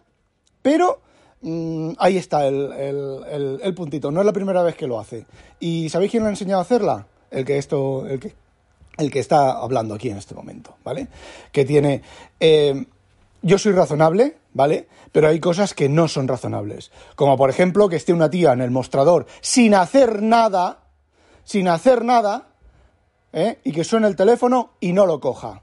pero 0.63 1.01
mmm, 1.43 1.93
ahí 1.99 2.17
está 2.17 2.47
el, 2.47 2.73
el, 2.73 3.61
el, 3.63 3.75
puntito. 3.75 4.11
No 4.11 4.21
es 4.21 4.27
la 4.27 4.33
primera 4.33 4.63
vez 4.63 4.75
que 4.75 4.87
lo 4.87 4.99
hace. 4.99 5.27
¿Y 5.61 5.91
sabéis 5.91 6.13
quién 6.13 6.23
le 6.23 6.29
ha 6.29 6.33
enseñado 6.33 6.61
a 6.61 6.63
hacerla? 6.63 7.07
El 7.31 7.45
que 7.45 7.59
esto, 7.59 8.07
el 8.07 8.21
que, 8.21 8.35
el 8.97 9.11
que 9.11 9.19
está 9.19 9.53
hablando 9.53 9.95
aquí 9.95 10.09
en 10.09 10.17
este 10.17 10.35
momento, 10.35 10.77
¿vale? 10.83 11.09
Que 11.53 11.67
tiene... 11.67 12.01
Eh, 12.41 12.87
yo 13.45 13.59
soy 13.59 13.73
razonable, 13.73 14.37
¿vale? 14.55 14.89
Pero 15.13 15.29
hay 15.29 15.41
cosas 15.41 15.75
que 15.75 15.89
no 15.89 16.09
son 16.09 16.29
razonables. 16.29 16.91
Como 17.15 17.37
por 17.37 17.51
ejemplo 17.51 17.89
que 17.89 17.97
esté 17.97 18.13
una 18.13 18.31
tía 18.31 18.53
en 18.53 18.61
el 18.61 18.71
mostrador 18.71 19.27
sin 19.41 19.75
hacer 19.75 20.23
nada, 20.23 20.85
sin 21.45 21.69
hacer 21.69 22.05
nada, 22.05 22.49
¿eh? 23.33 23.59
y 23.65 23.73
que 23.73 23.85
suene 23.85 24.07
el 24.09 24.17
teléfono 24.17 24.73
y 24.81 24.93
no 24.93 25.07
lo 25.07 25.21
coja. 25.21 25.63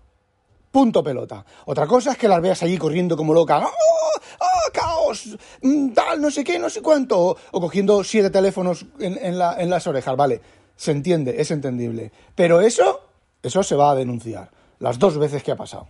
Punto 0.72 1.04
pelota. 1.04 1.46
Otra 1.66 1.88
cosa 1.88 2.12
es 2.12 2.18
que 2.18 2.28
las 2.28 2.42
veas 2.42 2.62
allí 2.62 2.78
corriendo 2.78 3.18
como 3.18 3.34
loca. 3.34 3.58
¡Oh! 3.60 4.22
¡Oh, 4.40 4.72
caos! 4.72 5.38
Mm, 5.62 5.94
tal, 5.94 6.22
no 6.22 6.30
sé 6.30 6.44
qué, 6.44 6.60
no 6.60 6.70
sé 6.70 6.82
cuánto. 6.82 7.36
O, 7.52 7.62
cogiendo 7.62 8.04
siete 8.04 8.30
teléfonos 8.30 8.86
en, 9.00 9.18
en 9.18 9.70
las 9.70 9.88
orejas, 9.88 10.16
¿vale? 10.16 10.42
Se 10.76 10.92
entiende, 10.92 11.42
es 11.42 11.50
entendible. 11.50 12.12
Pero 12.36 12.62
eso, 12.62 13.02
eso 13.42 13.64
se 13.64 13.76
va 13.76 13.92
a 13.92 13.96
denunciar. 13.96 14.52
Las 14.78 15.00
dos 15.00 15.18
veces 15.18 15.44
que 15.44 15.52
ha 15.52 15.58
pasado. 15.58 15.88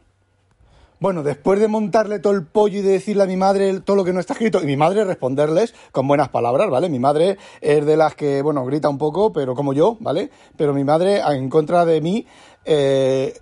Bueno, 0.99 1.23
después 1.23 1.61
de 1.61 1.69
montarle 1.69 2.19
todo 2.19 2.33
el 2.33 2.45
pollo 2.45 2.79
y 2.79 2.81
de 2.81 2.91
decirle 2.91 3.23
a 3.23 3.25
mi 3.25 3.37
madre 3.37 3.79
todo 3.79 3.95
lo 3.95 4.03
que 4.03 4.11
no 4.11 4.19
está 4.19 4.33
escrito, 4.33 4.61
y 4.61 4.65
mi 4.65 4.75
madre 4.75 5.05
responderles 5.05 5.73
con 5.93 6.05
buenas 6.07 6.27
palabras, 6.27 6.69
¿vale? 6.69 6.89
Mi 6.89 6.99
madre 6.99 7.37
es 7.61 7.85
de 7.85 7.95
las 7.95 8.15
que, 8.15 8.41
bueno, 8.41 8.65
grita 8.65 8.89
un 8.89 8.97
poco, 8.97 9.31
pero 9.31 9.55
como 9.55 9.71
yo, 9.71 9.95
¿vale? 10.01 10.29
Pero 10.57 10.73
mi 10.73 10.83
madre, 10.83 11.21
en 11.21 11.49
contra 11.49 11.85
de 11.85 12.01
mí, 12.01 12.25
eh, 12.65 13.33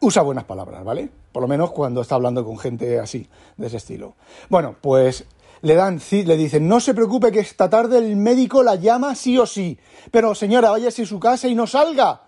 usa 0.00 0.22
buenas 0.22 0.44
palabras, 0.44 0.82
¿vale? 0.82 1.08
Por 1.30 1.42
lo 1.42 1.48
menos 1.48 1.70
cuando 1.70 2.00
está 2.00 2.16
hablando 2.16 2.44
con 2.44 2.58
gente 2.58 2.98
así, 2.98 3.28
de 3.56 3.68
ese 3.68 3.76
estilo. 3.76 4.16
Bueno, 4.48 4.74
pues 4.80 5.26
le 5.60 5.76
dan, 5.76 6.00
le 6.10 6.36
dicen, 6.36 6.66
no 6.66 6.80
se 6.80 6.92
preocupe 6.92 7.30
que 7.30 7.38
esta 7.38 7.70
tarde 7.70 7.98
el 7.98 8.16
médico 8.16 8.64
la 8.64 8.74
llama 8.74 9.14
sí 9.14 9.38
o 9.38 9.46
sí, 9.46 9.78
pero 10.10 10.34
señora, 10.34 10.70
váyase 10.70 11.02
a 11.02 11.06
su 11.06 11.20
casa 11.20 11.46
y 11.46 11.54
no 11.54 11.68
salga. 11.68 12.22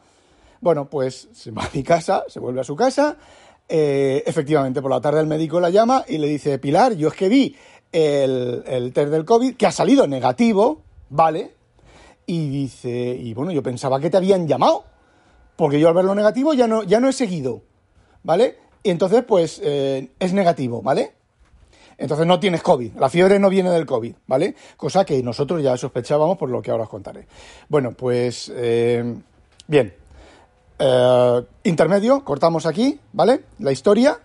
Bueno, 0.60 0.88
pues 0.88 1.28
se 1.32 1.50
va 1.50 1.64
a 1.64 1.70
mi 1.72 1.82
casa, 1.82 2.24
se 2.28 2.38
vuelve 2.38 2.60
a 2.60 2.64
su 2.64 2.76
casa, 2.76 3.16
eh, 3.72 4.24
efectivamente, 4.26 4.82
por 4.82 4.90
la 4.90 5.00
tarde 5.00 5.20
el 5.20 5.28
médico 5.28 5.60
la 5.60 5.70
llama 5.70 6.04
y 6.08 6.18
le 6.18 6.26
dice, 6.26 6.58
Pilar, 6.58 6.94
yo 6.94 7.06
es 7.06 7.14
que 7.14 7.28
vi 7.28 7.54
el, 7.92 8.64
el 8.66 8.92
test 8.92 9.12
del 9.12 9.24
COVID, 9.24 9.54
que 9.54 9.66
ha 9.66 9.70
salido 9.70 10.08
negativo, 10.08 10.82
¿vale? 11.08 11.52
Y 12.26 12.48
dice, 12.48 12.90
y 12.90 13.32
bueno, 13.32 13.52
yo 13.52 13.62
pensaba 13.62 14.00
que 14.00 14.10
te 14.10 14.16
habían 14.16 14.48
llamado, 14.48 14.84
porque 15.54 15.78
yo 15.78 15.86
al 15.86 15.94
verlo 15.94 16.16
negativo 16.16 16.52
ya 16.52 16.66
no, 16.66 16.82
ya 16.82 16.98
no 16.98 17.08
he 17.08 17.12
seguido, 17.12 17.62
¿vale? 18.24 18.58
Y 18.82 18.90
entonces, 18.90 19.22
pues, 19.22 19.60
eh, 19.62 20.10
es 20.18 20.32
negativo, 20.32 20.82
¿vale? 20.82 21.12
Entonces 21.96 22.26
no 22.26 22.40
tienes 22.40 22.62
COVID, 22.62 22.96
la 22.96 23.08
fiebre 23.08 23.38
no 23.38 23.50
viene 23.50 23.70
del 23.70 23.86
COVID, 23.86 24.14
¿vale? 24.26 24.56
Cosa 24.76 25.04
que 25.04 25.22
nosotros 25.22 25.62
ya 25.62 25.76
sospechábamos 25.76 26.38
por 26.38 26.48
lo 26.48 26.60
que 26.60 26.72
ahora 26.72 26.84
os 26.84 26.88
contaré. 26.88 27.28
Bueno, 27.68 27.92
pues, 27.92 28.50
eh, 28.52 29.14
bien, 29.68 29.94
eh, 30.80 31.42
intermedio, 31.64 32.24
cortamos 32.24 32.64
aquí, 32.64 32.98
¿vale? 33.12 33.44
La 33.58 33.70
historia. 33.70 34.18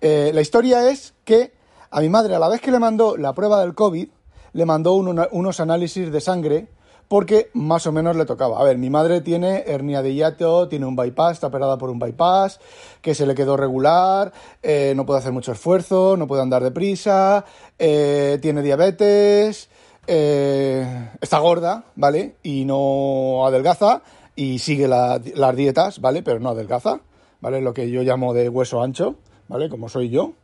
Eh, 0.00 0.30
la 0.32 0.40
historia 0.40 0.88
es 0.90 1.14
que 1.24 1.52
a 1.90 2.00
mi 2.00 2.08
madre, 2.08 2.34
a 2.34 2.38
la 2.38 2.48
vez 2.48 2.62
que 2.62 2.70
le 2.70 2.78
mandó 2.78 3.16
la 3.16 3.34
prueba 3.34 3.60
del 3.60 3.74
COVID, 3.74 4.08
le 4.54 4.64
mandó 4.64 4.94
un, 4.94 5.26
unos 5.32 5.60
análisis 5.60 6.10
de 6.10 6.20
sangre 6.20 6.68
porque 7.08 7.50
más 7.52 7.86
o 7.86 7.92
menos 7.92 8.16
le 8.16 8.24
tocaba. 8.24 8.58
A 8.60 8.64
ver, 8.64 8.78
mi 8.78 8.90
madre 8.90 9.20
tiene 9.20 9.64
hernia 9.66 10.02
de 10.02 10.14
hiato, 10.14 10.68
tiene 10.68 10.86
un 10.86 10.96
bypass, 10.96 11.34
está 11.34 11.46
operada 11.48 11.76
por 11.78 11.90
un 11.90 11.98
bypass, 11.98 12.60
que 13.00 13.14
se 13.14 13.26
le 13.26 13.34
quedó 13.34 13.56
regular, 13.56 14.32
eh, 14.62 14.92
no 14.96 15.06
puede 15.06 15.20
hacer 15.20 15.32
mucho 15.32 15.52
esfuerzo, 15.52 16.16
no 16.16 16.26
puede 16.26 16.42
andar 16.42 16.62
deprisa, 16.62 17.44
eh, 17.78 18.38
tiene 18.40 18.62
diabetes, 18.62 19.68
está 20.06 21.38
gorda, 21.38 21.84
¿vale? 21.96 22.36
Y 22.42 22.64
no 22.64 23.46
adelgaza, 23.46 24.02
y 24.38 24.60
sigue 24.60 24.86
la, 24.86 25.20
las 25.34 25.56
dietas, 25.56 26.00
¿vale? 26.00 26.22
Pero 26.22 26.38
no 26.38 26.50
adelgaza, 26.50 27.00
¿vale? 27.40 27.60
Lo 27.60 27.74
que 27.74 27.90
yo 27.90 28.02
llamo 28.02 28.34
de 28.34 28.48
hueso 28.48 28.80
ancho, 28.80 29.16
¿vale? 29.48 29.68
Como 29.68 29.88
soy 29.88 30.10
yo. 30.10 30.34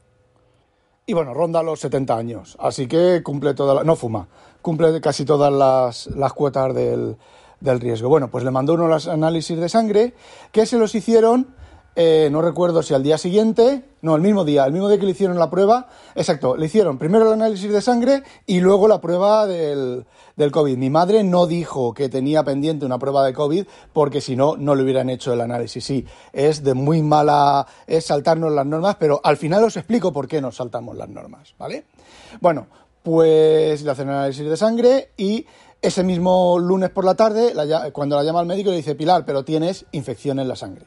Y 1.07 1.13
bueno, 1.13 1.33
ronda 1.33 1.63
los 1.63 1.79
70 1.79 2.17
años, 2.17 2.57
así 2.59 2.89
que 2.89 3.23
cumple 3.23 3.55
toda 3.55 3.73
la... 3.73 3.85
no 3.85 3.95
fuma, 3.95 4.27
cumple 4.63 5.01
casi 5.01 5.25
todas 5.25 5.53
las, 5.53 6.09
las 6.09 6.33
cuotas 6.33 6.75
del, 6.75 7.17
del 7.61 7.79
riesgo. 7.79 8.09
Bueno, 8.09 8.33
pues 8.33 8.43
le 8.43 8.51
mandó 8.51 8.75
unos 8.75 9.07
análisis 9.07 9.61
de 9.61 9.69
sangre 9.69 10.15
que 10.51 10.67
se 10.67 10.77
los 10.77 10.93
hicieron 10.97 11.55
eh, 11.97 12.29
no 12.31 12.43
recuerdo 12.43 12.83
si 12.83 12.93
al 12.95 13.03
día 13.03 13.19
siguiente, 13.19 13.85
no, 14.03 14.17
el 14.17 14.23
mismo 14.23 14.45
día, 14.45 14.65
el 14.65 14.73
mismo 14.73 14.89
día 14.89 14.99
que 14.99 15.05
le 15.05 15.13
hicieron 15.13 15.39
la 15.39 15.51
prueba, 15.51 15.89
exacto, 16.15 16.57
le 16.57 16.67
hicieron 16.67 16.99
primero 16.99 17.27
el 17.27 17.35
análisis 17.35 17.71
de 17.71 17.81
sangre 17.81 18.23
y 18.47 18.61
luego 18.61 18.89
la 18.89 19.01
prueba 19.01 19.47
del, 19.47 20.05
del 20.37 20.51
COVID. 20.51 20.77
Mi 20.77 20.91
madre 20.91 21.23
no 21.23 21.47
dijo 21.47 21.95
que 21.95 22.09
tenía 22.09 22.43
pendiente 22.43 22.85
una 22.85 22.99
prueba 22.99 23.25
de 23.25 23.33
COVID 23.33 23.67
porque 23.93 24.21
si 24.21 24.35
no, 24.37 24.57
no 24.57 24.75
le 24.75 24.83
hubieran 24.83 25.09
hecho 25.09 25.33
el 25.33 25.41
análisis. 25.41 25.85
Sí, 25.85 26.05
es 26.33 26.65
de 26.65 26.75
muy 26.75 27.03
mala, 27.03 27.67
es 27.87 28.07
saltarnos 28.07 28.53
las 28.53 28.67
normas, 28.67 28.97
pero 28.99 29.21
al 29.23 29.37
final 29.37 29.63
os 29.65 29.77
explico 29.77 30.13
por 30.13 30.27
qué 30.27 30.41
nos 30.41 30.57
saltamos 30.57 30.97
las 30.97 31.09
normas, 31.09 31.55
¿vale? 31.59 31.85
Bueno, 32.41 32.67
pues 33.03 33.83
le 33.83 33.91
hacen 33.91 34.09
el 34.09 34.15
análisis 34.15 34.49
de 34.49 34.57
sangre 34.57 35.11
y 35.17 35.47
ese 35.81 36.03
mismo 36.03 36.59
lunes 36.59 36.91
por 36.91 37.05
la 37.05 37.15
tarde, 37.15 37.53
cuando 37.93 38.17
la 38.17 38.25
llama 38.25 38.41
al 38.41 38.47
médico, 38.47 38.71
le 38.71 38.77
dice, 38.77 38.95
Pilar, 38.95 39.25
pero 39.27 39.45
tienes 39.45 39.85
infección 39.93 40.39
en 40.39 40.49
la 40.49 40.57
sangre. 40.57 40.87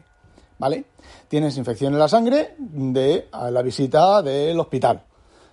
¿Vale? 0.59 0.85
Tienes 1.27 1.57
infección 1.57 1.93
en 1.93 1.99
la 1.99 2.07
sangre 2.07 2.55
de 2.57 3.27
la 3.51 3.61
visita 3.61 4.21
del 4.21 4.59
hospital, 4.59 5.03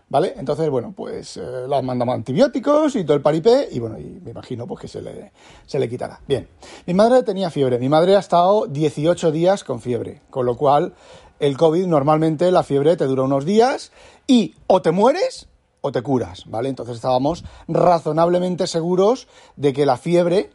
¿vale? 0.09 0.35
Entonces, 0.37 0.69
bueno, 0.71 0.93
pues 0.97 1.37
eh, 1.37 1.67
las 1.69 1.83
mandamos 1.83 2.15
antibióticos 2.15 2.97
y 2.97 3.05
todo 3.05 3.17
el 3.17 3.23
paripé 3.23 3.69
y 3.71 3.79
bueno, 3.79 3.99
y 3.99 4.21
me 4.25 4.31
imagino 4.31 4.67
pues 4.67 4.83
que 4.83 4.89
se 4.89 5.03
le, 5.03 5.33
se 5.67 5.79
le 5.79 5.89
quitará. 5.89 6.21
Bien, 6.27 6.49
mi 6.87 6.95
madre 6.95 7.23
tenía 7.23 7.51
fiebre, 7.51 7.79
mi 7.79 7.89
madre 7.89 8.17
ha 8.17 8.21
estado 8.21 8.67
18 8.67 9.33
días 9.33 9.65
con 9.65 9.81
fiebre, 9.81 10.23
con 10.31 10.47
lo 10.47 10.57
cual 10.57 10.95
el 11.41 11.57
COVID 11.57 11.87
normalmente 11.87 12.51
la 12.51 12.63
fiebre 12.63 12.97
te 12.97 13.07
dura 13.07 13.25
unos 13.25 13.45
días 13.45 13.93
y 14.27 14.55
o 14.67 14.83
te 14.83 14.93
mueres 14.93 15.49
o 15.81 15.93
te 15.93 16.03
curas, 16.03 16.45
¿vale? 16.47 16.71
Entonces 16.71 16.97
estábamos 16.97 17.45
razonablemente 17.69 18.67
seguros 18.67 19.29
de 19.57 19.73
que 19.75 19.85
la 19.85 19.99
fiebre 19.99 20.51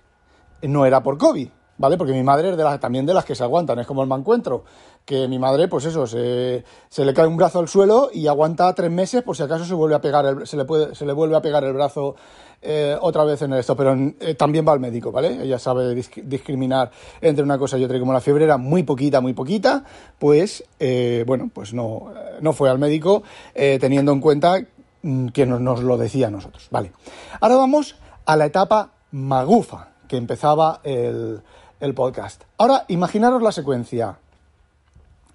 no 0.64 0.86
era 0.88 1.04
por 1.04 1.18
COVID, 1.20 1.50
¿vale? 1.80 1.98
Porque 1.98 2.14
mi 2.14 2.22
madre 2.22 2.52
es 2.52 2.58
de 2.58 2.64
las, 2.64 2.80
también 2.80 3.08
de 3.08 3.14
las 3.16 3.26
que 3.26 3.34
se 3.34 3.44
aguantan, 3.44 3.80
es 3.80 3.88
como 3.88 4.04
el 4.04 4.08
mancuentro, 4.08 4.64
que 5.06 5.28
mi 5.28 5.40
madre, 5.40 5.68
pues 5.68 5.86
eso, 5.86 6.06
se, 6.06 6.64
se, 6.90 7.06
le 7.06 7.14
cae 7.14 7.26
un 7.26 7.38
brazo 7.38 7.58
al 7.58 7.68
suelo 7.68 8.10
y 8.14 8.28
aguanta 8.28 8.72
tres 8.76 8.92
meses 8.92 9.24
por 9.24 9.36
si 9.36 9.42
acaso 9.42 9.66
se 9.66 9.74
vuelve 9.74 9.96
a 9.96 10.02
pegar 10.02 10.46
se 10.46 10.58
le 10.58 10.66
puede, 10.66 10.94
se 10.94 11.06
le 11.06 11.14
vuelve 11.14 11.36
a 11.36 11.42
pegar 11.42 11.64
el 11.64 11.74
brazo 11.74 12.16
eh, 12.62 12.96
otra 13.00 13.24
vez 13.24 13.42
en 13.42 13.54
esto, 13.54 13.76
pero 13.76 13.96
eh, 14.20 14.36
también 14.36 14.68
va 14.68 14.74
al 14.74 14.82
médico, 14.82 15.12
¿vale? 15.12 15.42
Ella 15.42 15.58
sabe 15.58 15.96
discriminar 15.96 16.92
entre 17.22 17.44
una 17.44 17.58
cosa 17.58 17.78
y 17.78 17.86
otra, 17.86 17.96
y 17.96 18.02
como 18.02 18.12
la 18.12 18.20
fiebre 18.20 18.44
era 18.44 18.58
muy 18.58 18.84
poquita, 18.84 19.22
muy 19.22 19.34
poquita, 19.34 19.86
pues, 20.20 20.66
eh, 20.80 21.24
bueno, 21.26 21.50
pues 21.54 21.74
no, 21.74 22.12
no 22.42 22.54
fue 22.54 22.70
al 22.70 22.78
médico 22.78 23.24
teniendo 23.54 24.12
en 24.12 24.20
cuenta 24.20 24.60
mm, 25.02 25.30
que 25.30 25.46
nos, 25.46 25.62
nos 25.62 25.82
lo 25.82 25.98
decía 25.98 26.28
a 26.28 26.32
nosotros, 26.32 26.68
¿vale? 26.70 26.92
Ahora 27.40 27.56
vamos 27.56 27.96
a 28.26 28.36
la 28.36 28.46
etapa 28.46 28.92
magufa, 29.12 29.88
que 30.10 30.18
empezaba 30.18 30.82
el, 30.84 31.42
el 31.80 31.94
podcast. 31.94 32.44
Ahora, 32.58 32.86
imaginaros 32.88 33.42
la 33.42 33.52
secuencia. 33.52 34.20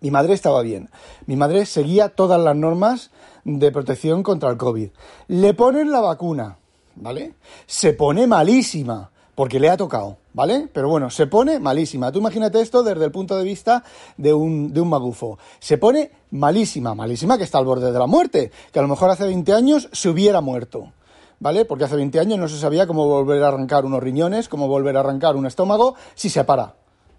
Mi 0.01 0.11
madre 0.11 0.35
estaba 0.35 0.63
bien. 0.63 0.91
Mi 1.27 1.37
madre 1.37 1.65
seguía 1.67 2.11
todas 2.11 2.41
las 2.41 2.55
normas 2.55 3.11
de 3.45 3.73
protección 3.73 4.23
contra 4.23 4.51
el 4.51 4.57
COVID. 4.57 4.91
Le 5.29 5.55
ponen 5.55 5.91
la 5.91 6.01
vacuna, 6.01 6.59
¿vale? 6.97 7.35
Se 7.67 7.95
pone 7.95 8.27
malísima, 8.27 9.11
porque 9.35 9.59
le 9.59 9.71
ha 9.71 9.77
tocado, 9.77 10.19
¿vale? 10.33 10.69
Pero 10.73 10.89
bueno, 10.89 11.11
se 11.11 11.27
pone 11.27 11.59
malísima. 11.59 12.13
Tú 12.13 12.19
imagínate 12.19 12.61
esto 12.61 12.83
desde 12.83 13.05
el 13.05 13.13
punto 13.13 13.37
de 13.37 13.45
vista 13.45 13.83
de 14.17 14.35
un, 14.35 14.73
de 14.73 14.81
un 14.81 14.89
magufo. 14.89 15.39
Se 15.59 15.79
pone 15.79 16.11
malísima, 16.31 16.95
malísima 16.95 17.39
que 17.39 17.45
está 17.45 17.59
al 17.59 17.65
borde 17.65 17.91
de 17.91 17.99
la 17.99 18.07
muerte, 18.07 18.51
que 18.73 18.79
a 18.79 18.83
lo 18.83 18.89
mejor 18.89 19.11
hace 19.11 19.25
20 19.25 19.53
años 19.55 19.89
se 19.93 20.09
hubiera 20.09 20.41
muerto. 20.41 20.93
¿Vale? 21.41 21.65
Porque 21.65 21.85
hace 21.85 21.97
20 21.97 22.21
años 22.21 22.39
no 22.39 22.49
se 22.49 22.59
sabía 22.59 22.87
cómo 22.87 23.07
volver 23.07 23.43
a 23.43 23.49
arrancar 23.49 23.85
unos 23.85 24.03
riñones, 24.03 24.49
cómo 24.49 24.69
volver 24.69 24.97
a 24.97 25.01
arrancar 25.01 25.37
un 25.37 25.47
estómago 25.47 25.95
si 26.15 26.29
se 26.31 26.45
para, 26.45 26.75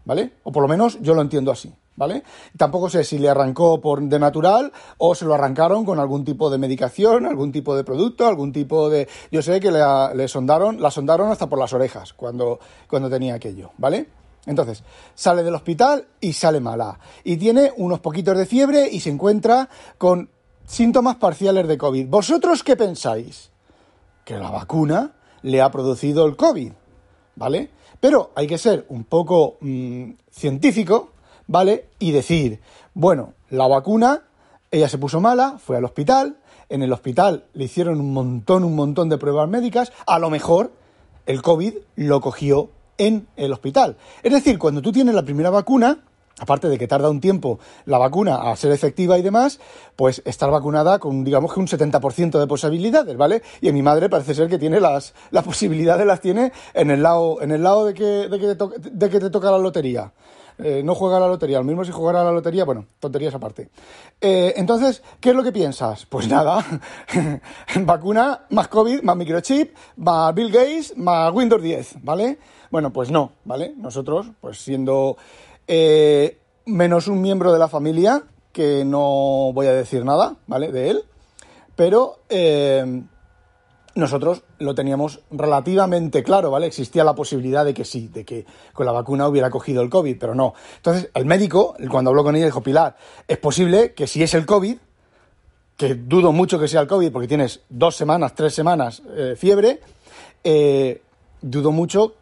¿vale? 0.06 0.34
O 0.44 0.52
por 0.52 0.64
lo 0.64 0.68
menos 0.70 1.00
yo 1.02 1.14
lo 1.14 1.22
entiendo 1.22 1.52
así, 1.52 1.74
¿vale? 1.96 2.24
Tampoco 2.58 2.90
sé 2.90 3.04
si 3.04 3.18
le 3.18 3.30
arrancó 3.30 3.82
por 3.82 4.02
de 4.02 4.20
natural 4.20 4.72
o 4.98 5.16
se 5.16 5.26
lo 5.26 5.34
arrancaron 5.34 5.86
con 5.86 6.00
algún 6.00 6.24
tipo 6.26 6.50
de 6.50 6.58
medicación, 6.58 7.26
algún 7.26 7.52
tipo 7.52 7.76
de 7.76 7.84
producto, 7.84 8.28
algún 8.28 8.52
tipo 8.52 8.90
de... 8.90 9.08
Yo 9.32 9.42
sé 9.42 9.60
que 9.60 9.72
le, 9.72 10.28
sondaron, 10.28 10.82
la 10.82 10.92
sondaron 10.92 11.32
hasta 11.32 11.48
por 11.48 11.60
las 11.60 11.74
orejas 11.74 12.14
cuando, 12.14 12.60
cuando 12.88 13.10
tenía 13.10 13.36
aquello, 13.36 13.72
¿vale? 13.78 14.08
Entonces, 14.46 14.84
sale 15.16 15.44
del 15.44 15.56
hospital 15.56 16.08
y 16.22 16.34
sale 16.34 16.60
mala. 16.60 17.00
Y 17.24 17.38
tiene 17.38 17.74
unos 17.78 18.00
poquitos 18.00 18.38
de 18.38 18.46
fiebre 18.46 18.88
y 18.92 19.00
se 19.00 19.10
encuentra 19.10 19.70
con 19.98 20.30
síntomas 20.66 21.16
parciales 21.16 21.68
de 21.68 21.78
COVID. 21.78 22.08
¿Vosotros 22.08 22.64
qué 22.64 22.76
pensáis? 22.76 23.52
Que 24.26 24.36
la 24.38 24.50
vacuna 24.50 25.14
le 25.44 25.62
ha 25.62 25.72
producido 25.72 26.26
el 26.26 26.36
COVID, 26.36 26.74
¿vale? 27.36 27.70
Pero 28.00 28.32
hay 28.36 28.48
que 28.48 28.58
ser 28.58 28.86
un 28.90 29.06
poco 29.06 29.58
mm, 29.62 30.12
científico, 30.30 31.12
¿vale? 31.48 31.90
Y 32.00 32.12
decir, 32.12 32.60
bueno, 32.94 33.34
la 33.50 33.68
vacuna, 33.68 34.24
ella 34.72 34.90
se 34.90 34.98
puso 34.98 35.22
mala, 35.22 35.58
fue 35.60 35.78
al 35.78 35.86
hospital, 35.86 36.38
en 36.68 36.82
el 36.82 36.92
hospital 36.92 37.46
le 37.54 37.66
hicieron 37.66 38.00
un 38.00 38.12
montón, 38.12 38.64
un 38.64 38.76
montón 38.76 39.08
de 39.08 39.18
pruebas 39.18 39.48
médicas, 39.48 39.94
a 40.08 40.20
lo 40.20 40.30
mejor 40.30 40.72
el 41.28 41.42
COVID 41.42 41.76
lo 41.96 42.22
cogió 42.22 42.70
en 42.98 43.28
el 43.36 43.54
hospital. 43.54 43.98
Es 44.24 44.34
decir, 44.34 44.58
cuando 44.58 44.82
tú 44.82 44.92
tienes 44.92 45.14
la 45.14 45.24
primera 45.24 45.52
vacuna, 45.52 46.00
aparte 46.40 46.68
de 46.68 46.78
que 46.78 46.88
tarda 46.88 47.10
un 47.10 47.22
tiempo 47.22 47.60
la 47.86 47.98
vacuna 47.98 48.52
a 48.52 48.56
ser 48.56 48.72
efectiva 48.72 49.18
y 49.18 49.22
demás, 49.22 49.60
pues 49.96 50.22
estar 50.26 50.52
vacunada 50.52 51.00
con, 51.00 51.24
digamos 51.24 51.54
que 51.54 51.60
un 51.60 51.68
70% 51.68 52.40
de 52.40 52.48
posibilidades, 52.48 53.16
¿vale? 53.18 53.42
Y 53.62 53.70
en 53.70 53.76
mi 53.76 53.82
madre 53.82 54.10
parece 54.10 54.34
ser 54.34 54.50
que 54.50 54.60
tiene 54.60 54.80
las, 54.80 55.14
las 55.32 55.44
posibilidades 55.44 56.06
las 56.06 56.22
tiene 56.22 56.52
en 56.74 56.92
el 56.92 57.04
lado, 57.04 57.42
en 57.42 57.52
el 57.52 57.64
lado 57.64 57.86
de 57.86 57.94
que, 57.94 58.04
de 58.04 58.40
que, 58.40 58.56
te, 58.56 58.90
de 58.90 59.10
que 59.10 59.20
te 59.20 59.30
toca 59.30 59.52
la 59.52 59.58
lotería. 59.58 60.12
Eh, 60.58 60.82
no 60.84 60.96
juega 60.96 61.18
a 61.18 61.20
la 61.20 61.28
lotería, 61.28 61.58
al 61.58 61.66
mismo 61.66 61.84
si 61.84 61.92
jugara 61.92 62.22
a 62.22 62.24
la 62.24 62.32
lotería, 62.32 62.64
bueno, 62.64 62.86
tonterías 63.00 63.36
aparte. 63.36 63.70
Eh, 64.22 64.54
entonces, 64.56 65.04
¿qué 65.20 65.32
es 65.32 65.36
lo 65.36 65.44
que 65.44 65.52
piensas? 65.52 66.06
Pues 66.06 66.30
nada, 66.30 66.66
vacuna, 67.82 68.46
más 68.52 68.70
COVID, 68.70 69.02
más 69.02 69.18
microchip, 69.18 69.76
más 69.98 70.34
Bill 70.34 70.52
Gates, 70.52 70.96
más 70.96 71.34
Windows 71.34 71.62
10, 71.62 71.98
¿vale? 72.04 72.40
Bueno, 72.72 72.92
pues 72.92 73.12
no, 73.12 73.34
¿vale? 73.44 73.74
Nosotros, 73.78 74.28
pues 74.40 74.60
siendo 74.62 75.18
eh, 75.68 76.40
menos 76.66 77.08
un 77.08 77.22
miembro 77.22 77.54
de 77.54 77.60
la 77.60 77.68
familia, 77.68 78.24
que 78.52 78.86
no 78.86 79.52
voy 79.54 79.68
a 79.68 79.74
decir 79.74 80.06
nada, 80.06 80.38
¿vale? 80.48 80.72
De 80.72 80.90
él, 80.90 81.04
pero 81.76 82.20
eh, 82.30 83.04
nosotros 83.96 84.44
lo 84.60 84.74
teníamos 84.74 85.22
relativamente 85.32 86.24
claro, 86.24 86.52
¿vale? 86.52 86.68
Existía 86.68 87.04
la 87.04 87.16
posibilidad 87.16 87.66
de 87.66 87.74
que 87.74 87.86
sí, 87.86 88.08
de 88.08 88.24
que 88.24 88.46
con 88.74 88.86
la 88.86 88.92
vacuna 88.92 89.28
hubiera 89.28 89.50
cogido 89.50 89.82
el 89.82 89.90
COVID, 89.90 90.18
pero 90.18 90.36
no. 90.36 90.54
Entonces, 90.78 91.10
el 91.14 91.26
médico, 91.26 91.76
cuando 91.90 92.12
habló 92.12 92.24
con 92.24 92.36
ella, 92.36 92.46
dijo, 92.46 92.64
Pilar, 92.64 92.96
es 93.28 93.38
posible 93.38 93.94
que 93.94 94.08
si 94.08 94.24
es 94.24 94.34
el 94.34 94.46
COVID, 94.46 94.78
que 95.76 95.96
dudo 95.96 96.32
mucho 96.32 96.58
que 96.58 96.68
sea 96.68 96.82
el 96.82 96.88
COVID, 96.88 97.12
porque 97.12 97.28
tienes 97.28 97.62
dos 97.70 97.96
semanas, 97.96 98.34
tres 98.34 98.54
semanas 98.54 99.02
eh, 99.16 99.36
fiebre, 99.38 99.82
dudo 101.42 101.72
mucho 101.72 102.16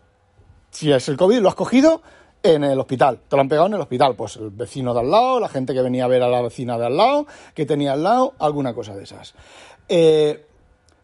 si 0.73 0.91
es 0.91 1.08
el 1.08 1.17
COVID, 1.17 1.39
lo 1.39 1.49
has 1.49 1.56
cogido, 1.56 2.01
en 2.43 2.63
el 2.65 2.79
hospital. 2.79 3.21
Te 3.27 3.36
lo 3.36 3.41
han 3.41 3.49
pegado 3.49 3.67
en 3.67 3.75
el 3.75 3.82
hospital. 3.82 4.15
Pues 4.15 4.36
el 4.36 4.49
vecino 4.49 4.93
de 4.93 4.99
al 4.99 5.10
lado, 5.10 5.39
la 5.39 5.47
gente 5.47 5.73
que 5.73 5.82
venía 5.82 6.06
a 6.06 6.08
ver 6.10 6.21
a 6.21 6.27
la 6.27 6.41
vecina 6.41 6.77
de 6.77 6.86
al 6.86 6.97
lado, 6.97 7.25
que 7.56 7.65
tenía 7.65 7.93
al 7.93 8.03
lado, 8.03 8.34
alguna 8.38 8.73
cosa 8.73 8.93
de 8.95 9.03
esas. 9.03 9.34
Eh, 9.88 10.45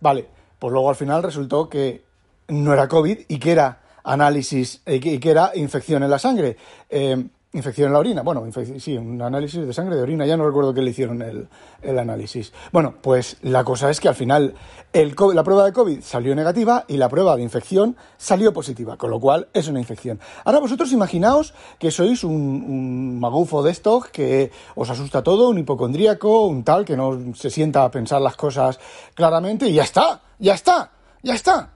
vale, 0.02 0.28
pues 0.60 0.72
luego 0.72 0.90
al 0.90 0.96
final 0.96 1.24
resultó 1.24 1.70
que 1.70 2.04
no 2.50 2.74
era 2.74 2.88
COVID 2.88 3.20
y 3.28 3.40
que 3.40 3.52
era 3.54 3.82
análisis, 4.04 4.82
eh, 4.86 5.00
y 5.02 5.20
que 5.20 5.32
era 5.32 5.52
infección 5.56 6.04
en 6.04 6.10
la 6.10 6.20
sangre. 6.20 6.58
Eh, 6.90 7.26
Infección 7.52 7.88
en 7.88 7.94
la 7.94 8.00
orina, 8.00 8.22
bueno, 8.22 8.46
sí, 8.78 8.96
un 8.96 9.20
análisis 9.24 9.66
de 9.66 9.74
sangre 9.74 9.96
de 9.96 10.04
orina, 10.04 10.24
ya 10.24 10.38
no 10.38 10.46
recuerdo 10.46 10.72
que 10.72 10.84
le 10.84 10.92
hicieron 10.92 11.24
el, 11.24 11.98
análisis. 11.98 12.54
Bueno, 12.72 12.94
pues 13.02 13.38
la 13.42 13.64
cosa 13.64 13.90
es 13.90 14.00
que 14.00 14.08
al 14.08 14.14
final 14.14 14.54
el 14.94 15.16
la 15.34 15.44
prueba 15.44 15.66
de 15.66 15.74
COVID 15.74 16.02
salió 16.04 16.36
negativa 16.36 16.86
y 16.88 16.98
la 16.98 17.10
prueba 17.10 17.36
de 17.36 17.42
infección 17.42 17.98
salió 18.18 18.54
positiva, 18.54 18.98
con 18.98 19.10
lo 19.10 19.20
cual 19.20 19.48
es 19.52 19.68
una 19.68 19.80
infección. 19.80 20.20
Ahora 20.46 20.60
vosotros 20.60 20.92
imaginaos 20.92 21.56
que 21.80 21.90
sois 21.90 22.24
un, 22.24 22.34
un 22.36 23.20
magufo 23.20 23.64
de 23.64 23.72
estos 23.72 24.10
que 24.10 24.52
os 24.76 24.88
asusta 24.92 25.24
todo, 25.24 25.50
un 25.50 25.58
hipocondríaco, 25.58 26.46
un 26.46 26.64
tal 26.64 26.86
que 26.86 26.96
no 26.96 27.34
se 27.34 27.50
sienta 27.50 27.84
a 27.84 27.90
pensar 27.90 28.22
las 28.22 28.36
cosas 28.36 28.80
claramente 29.16 29.68
y 29.68 29.74
ya 29.74 29.84
está, 29.84 30.22
ya 30.38 30.54
está, 30.54 30.92
ya 31.24 31.34
está. 31.34 31.72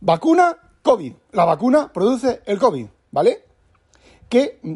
Vacuna, 0.00 0.56
COVID. 0.82 1.12
La 1.32 1.44
vacuna 1.44 1.92
produce 1.92 2.40
el 2.46 2.58
COVID, 2.58 2.86
¿vale? 3.10 3.43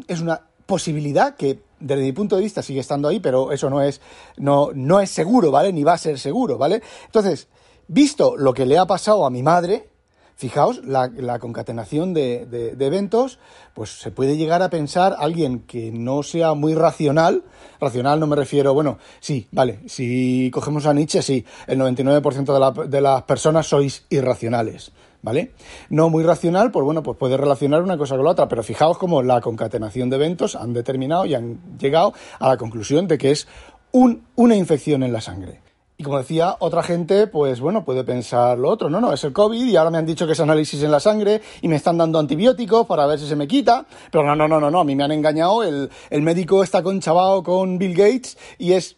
Es 0.07 0.21
una 0.21 0.41
posibilidad 0.65 1.35
que 1.35 1.59
desde 1.79 2.03
mi 2.03 2.11
punto 2.11 2.35
de 2.35 2.43
vista 2.43 2.61
sigue 2.61 2.79
estando 2.79 3.07
ahí, 3.07 3.19
pero 3.19 3.51
eso 3.51 3.69
no 3.69 3.81
es, 3.81 4.01
no, 4.37 4.69
no 4.73 4.99
es 4.99 5.09
seguro, 5.09 5.51
¿vale? 5.51 5.73
Ni 5.73 5.83
va 5.83 5.93
a 5.93 5.97
ser 5.97 6.19
seguro, 6.19 6.57
¿vale? 6.57 6.81
Entonces, 7.05 7.47
visto 7.87 8.37
lo 8.37 8.53
que 8.53 8.65
le 8.65 8.77
ha 8.77 8.85
pasado 8.85 9.25
a 9.25 9.29
mi 9.29 9.43
madre, 9.43 9.89
fijaos, 10.35 10.81
la, 10.85 11.39
concatenación 11.39 12.13
de, 12.13 12.75
eventos, 12.79 13.39
pues 13.73 13.99
se 13.99 14.11
puede 14.11 14.37
llegar 14.37 14.61
a 14.61 14.69
pensar 14.69 15.15
alguien 15.19 15.59
que 15.61 15.91
no 15.91 16.23
sea 16.23 16.53
muy 16.53 16.75
racional, 16.75 17.43
racional 17.81 18.19
no 18.19 18.27
me 18.27 18.37
refiero, 18.37 18.73
bueno, 18.73 18.99
sí, 19.19 19.47
vale, 19.51 19.81
si 19.87 20.49
cogemos 20.53 20.85
a 20.85 20.93
Nietzsche, 20.93 21.21
sí, 21.21 21.45
el 21.67 21.79
99% 21.79 22.83
de, 22.83 22.87
de 22.87 23.01
las 23.01 23.23
personas 23.23 23.67
sois 23.67 24.05
irracionales, 24.09 24.93
¿vale? 25.21 25.53
No 25.89 26.09
muy 26.09 26.23
racional, 26.23 26.71
pues 26.71 26.83
bueno, 26.83 27.03
pues 27.03 27.17
puede 27.17 27.37
relacionar 27.37 27.81
una 27.81 27.97
cosa 27.97 28.15
con 28.15 28.25
la 28.25 28.31
otra, 28.31 28.47
pero 28.47 28.63
fijaos 28.63 28.97
cómo 28.97 29.21
la 29.21 29.41
concatenación 29.41 30.09
de 30.09 30.15
eventos 30.17 30.55
han 30.55 30.73
determinado 30.73 31.25
y 31.25 31.35
han 31.35 31.77
llegado 31.77 32.13
a 32.39 32.49
la 32.49 32.57
conclusión 32.57 33.07
de 33.07 33.17
que 33.17 33.31
es 33.31 33.47
un, 33.91 34.23
una 34.35 34.55
infección 34.55 35.03
en 35.03 35.13
la 35.13 35.21
sangre. 35.21 35.61
Y 35.99 36.03
como 36.03 36.17
decía, 36.17 36.55
otra 36.59 36.81
gente, 36.81 37.27
pues 37.27 37.59
bueno, 37.59 37.83
puede 37.83 38.05
pensar 38.05 38.57
lo 38.57 38.69
otro. 38.69 38.89
No, 38.89 39.01
no, 39.01 39.11
es 39.11 39.21
el 39.25 39.33
COVID 39.33 39.65
y 39.65 39.75
ahora 39.75 39.91
me 39.91 39.97
han 39.97 40.05
dicho 40.05 40.25
que 40.25 40.31
es 40.31 40.39
análisis 40.39 40.81
en 40.81 40.91
la 40.91 41.01
sangre 41.01 41.41
y 41.61 41.67
me 41.67 41.75
están 41.75 41.97
dando 41.97 42.19
antibióticos 42.19 42.87
para 42.87 43.05
ver 43.05 43.19
si 43.19 43.27
se 43.27 43.35
me 43.35 43.49
quita. 43.49 43.85
Pero 44.09 44.23
no, 44.23 44.33
no, 44.33 44.47
no, 44.47 44.61
no, 44.61 44.71
no, 44.71 44.79
a 44.79 44.85
mí 44.85 44.95
me 44.95 45.03
han 45.03 45.11
engañado. 45.11 45.61
El, 45.61 46.21
médico 46.21 46.63
está 46.63 46.81
conchavado 46.83 47.43
con 47.43 47.77
Bill 47.77 47.93
Gates 47.93 48.37
y 48.57 48.71
es 48.71 48.95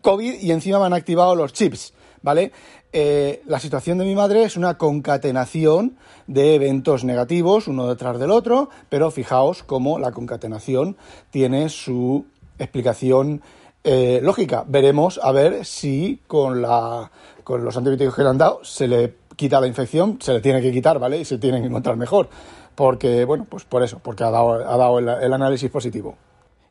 COVID 0.00 0.40
y 0.40 0.50
encima 0.50 0.78
me 0.78 0.86
han 0.86 0.94
activado 0.94 1.34
los 1.34 1.52
chips, 1.52 1.92
¿vale? 2.22 2.52
Eh, 2.92 3.42
la 3.46 3.60
situación 3.60 3.98
de 3.98 4.04
mi 4.04 4.14
madre 4.14 4.44
es 4.44 4.56
una 4.56 4.78
concatenación 4.78 5.96
de 6.26 6.54
eventos 6.54 7.04
negativos 7.04 7.68
uno 7.68 7.88
detrás 7.88 8.18
del 8.18 8.30
otro, 8.30 8.70
pero 8.88 9.10
fijaos 9.10 9.62
cómo 9.62 9.98
la 9.98 10.12
concatenación 10.12 10.96
tiene 11.30 11.68
su 11.68 12.24
explicación 12.58 13.42
eh, 13.84 14.20
lógica. 14.22 14.64
Veremos 14.66 15.20
a 15.22 15.32
ver 15.32 15.64
si 15.64 16.20
con, 16.26 16.62
la, 16.62 17.10
con 17.44 17.64
los 17.64 17.76
antibióticos 17.76 18.14
que 18.14 18.22
le 18.22 18.28
han 18.28 18.38
dado 18.38 18.60
se 18.64 18.88
le 18.88 19.14
quita 19.36 19.60
la 19.60 19.66
infección, 19.66 20.18
se 20.20 20.32
le 20.32 20.40
tiene 20.40 20.60
que 20.60 20.72
quitar, 20.72 20.98
¿vale? 20.98 21.20
Y 21.20 21.24
se 21.24 21.38
tiene 21.38 21.60
que 21.60 21.68
encontrar 21.68 21.96
mejor. 21.96 22.28
Porque, 22.74 23.24
bueno, 23.24 23.46
pues 23.48 23.64
por 23.64 23.82
eso, 23.82 24.00
porque 24.02 24.24
ha 24.24 24.30
dado, 24.30 24.54
ha 24.54 24.76
dado 24.76 24.98
el 24.98 25.32
análisis 25.32 25.70
positivo. 25.70 26.16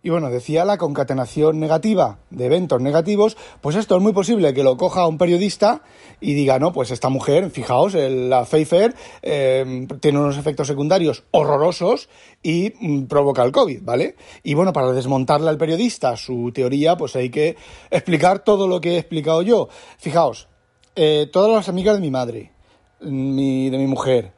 Y 0.08 0.10
bueno, 0.10 0.30
decía 0.30 0.64
la 0.64 0.78
concatenación 0.78 1.60
negativa 1.60 2.20
de 2.30 2.46
eventos 2.46 2.80
negativos, 2.82 3.36
pues 3.60 3.76
esto 3.76 3.98
es 3.98 4.02
muy 4.02 4.14
posible 4.14 4.54
que 4.54 4.64
lo 4.64 4.78
coja 4.78 5.06
un 5.06 5.18
periodista 5.18 5.82
y 6.22 6.34
diga, 6.34 6.60
no, 6.60 6.72
pues 6.72 6.92
esta 6.92 7.10
mujer, 7.10 7.50
fijaos, 7.50 7.94
la 7.94 8.46
Pfeiffer 8.46 8.96
eh, 9.22 9.86
tiene 10.00 10.20
unos 10.20 10.38
efectos 10.38 10.68
secundarios 10.68 11.26
horrorosos 11.32 12.08
y 12.42 12.72
mm, 12.80 13.08
provoca 13.08 13.44
el 13.44 13.52
COVID, 13.52 13.82
¿vale? 13.84 14.16
Y 14.44 14.54
bueno, 14.54 14.72
para 14.72 14.94
desmontarle 14.94 15.50
al 15.50 15.58
periodista 15.58 16.16
su 16.16 16.54
teoría, 16.54 16.96
pues 16.96 17.18
hay 17.18 17.30
que 17.30 17.58
explicar 17.92 18.46
todo 18.46 18.66
lo 18.70 18.80
que 18.80 18.94
he 18.94 19.00
explicado 19.00 19.42
yo. 19.42 19.68
Fijaos, 19.98 20.48
eh, 20.96 21.28
todas 21.30 21.52
las 21.52 21.68
amigas 21.68 21.96
de 21.96 22.02
mi 22.02 22.12
madre, 22.12 22.54
mi, 23.02 23.70
de 23.70 23.78
mi 23.78 23.88
mujer, 23.88 24.32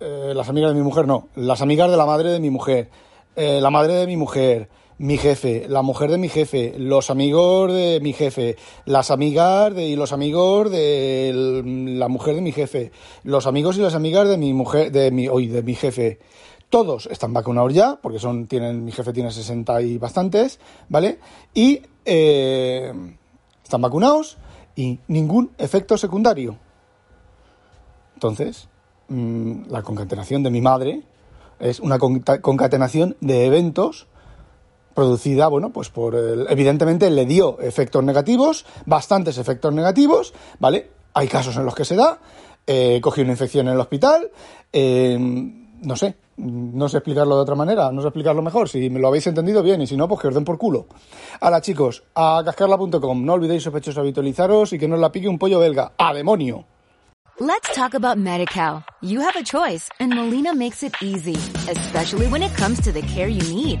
eh, 0.00 0.32
las 0.34 0.50
amigas 0.50 0.72
de 0.72 0.76
mi 0.76 0.84
mujer 0.84 1.06
no, 1.06 1.28
las 1.34 1.62
amigas 1.62 1.90
de 1.90 1.96
la 1.96 2.04
madre 2.04 2.28
de 2.28 2.40
mi 2.40 2.50
mujer, 2.50 2.90
eh, 3.36 3.58
la 3.62 3.70
madre 3.70 3.94
de 3.94 4.06
mi 4.06 4.18
mujer, 4.18 4.68
mi 4.98 5.18
jefe, 5.18 5.66
la 5.68 5.82
mujer 5.82 6.10
de 6.10 6.18
mi 6.18 6.28
jefe, 6.28 6.74
los 6.78 7.10
amigos 7.10 7.72
de 7.72 7.98
mi 8.00 8.12
jefe, 8.12 8.56
las 8.84 9.10
amigas 9.10 9.74
de, 9.74 9.88
y 9.88 9.96
los 9.96 10.12
amigos 10.12 10.70
de 10.70 11.62
la 11.98 12.08
mujer 12.08 12.36
de 12.36 12.40
mi 12.40 12.52
jefe, 12.52 12.92
los 13.24 13.46
amigos 13.46 13.76
y 13.76 13.80
las 13.80 13.94
amigas 13.94 14.28
de 14.28 14.36
mi 14.36 14.52
mujer, 14.52 14.92
de 14.92 15.10
mi, 15.10 15.28
hoy, 15.28 15.48
de 15.48 15.62
mi 15.62 15.74
jefe. 15.74 16.20
Todos 16.70 17.06
están 17.06 17.32
vacunados 17.32 17.72
ya, 17.74 17.98
porque 18.00 18.18
son, 18.18 18.46
tienen, 18.46 18.84
mi 18.84 18.92
jefe 18.92 19.12
tiene 19.12 19.30
60 19.30 19.82
y 19.82 19.98
bastantes, 19.98 20.60
¿vale? 20.88 21.18
Y 21.52 21.82
eh, 22.04 22.92
están 23.62 23.82
vacunados 23.82 24.38
y 24.76 24.98
ningún 25.08 25.50
efecto 25.58 25.98
secundario. 25.98 26.56
Entonces, 28.14 28.68
mm, 29.08 29.66
la 29.68 29.82
concatenación 29.82 30.42
de 30.42 30.50
mi 30.50 30.60
madre 30.60 31.02
es 31.60 31.80
una 31.80 31.98
concatenación 31.98 33.16
de 33.20 33.46
eventos 33.46 34.08
producida, 34.94 35.48
bueno, 35.48 35.70
pues 35.70 35.90
por 35.90 36.14
evidentemente 36.14 37.10
le 37.10 37.26
dio 37.26 37.58
efectos 37.60 38.02
negativos, 38.02 38.64
bastantes 38.86 39.38
efectos 39.38 39.72
negativos, 39.72 40.32
¿vale? 40.58 40.90
Hay 41.12 41.28
casos 41.28 41.56
en 41.56 41.64
los 41.64 41.74
que 41.74 41.84
se 41.84 41.96
da, 41.96 42.18
eh, 42.66 43.00
cogí 43.02 43.20
una 43.20 43.32
infección 43.32 43.68
en 43.68 43.74
el 43.74 43.80
hospital, 43.80 44.30
eh, 44.72 45.18
no 45.18 45.96
sé, 45.96 46.16
no 46.36 46.88
sé 46.88 46.98
explicarlo 46.98 47.36
de 47.36 47.42
otra 47.42 47.54
manera, 47.54 47.92
no 47.92 48.00
sé 48.00 48.08
explicarlo 48.08 48.42
mejor, 48.42 48.68
si 48.68 48.88
me 48.90 48.98
lo 48.98 49.08
habéis 49.08 49.26
entendido 49.26 49.62
bien 49.62 49.82
y 49.82 49.86
si 49.86 49.96
no, 49.96 50.08
pues 50.08 50.20
que 50.20 50.28
os 50.28 50.34
den 50.34 50.44
por 50.44 50.58
culo. 50.58 50.86
Ahora 51.40 51.60
chicos, 51.60 52.02
a 52.14 52.42
cascarla.com, 52.44 53.24
no 53.24 53.34
olvidéis 53.34 53.62
sospechosos 53.62 53.98
habitualizaros 53.98 54.72
y 54.72 54.78
que 54.78 54.88
no 54.88 54.94
os 54.94 55.00
la 55.00 55.12
pique 55.12 55.28
un 55.28 55.38
pollo 55.38 55.60
belga, 55.60 55.92
¡a 55.98 56.14
demonio! 56.14 56.64
Let's 57.40 57.74
talk 57.74 57.94
about 57.94 58.16
MediCal. 58.16 58.84
You 59.02 59.20
have 59.20 59.34
choice 59.44 59.88
and 59.98 60.14
Molina 60.14 60.54
makes 60.54 60.84
it 60.84 60.94
easy, 61.02 61.34
especially 61.68 62.28
when 62.28 62.44
it 62.44 62.54
comes 62.56 62.80
to 62.82 62.92
the 62.92 63.02
care 63.02 63.26
you 63.26 63.42
need. 63.52 63.80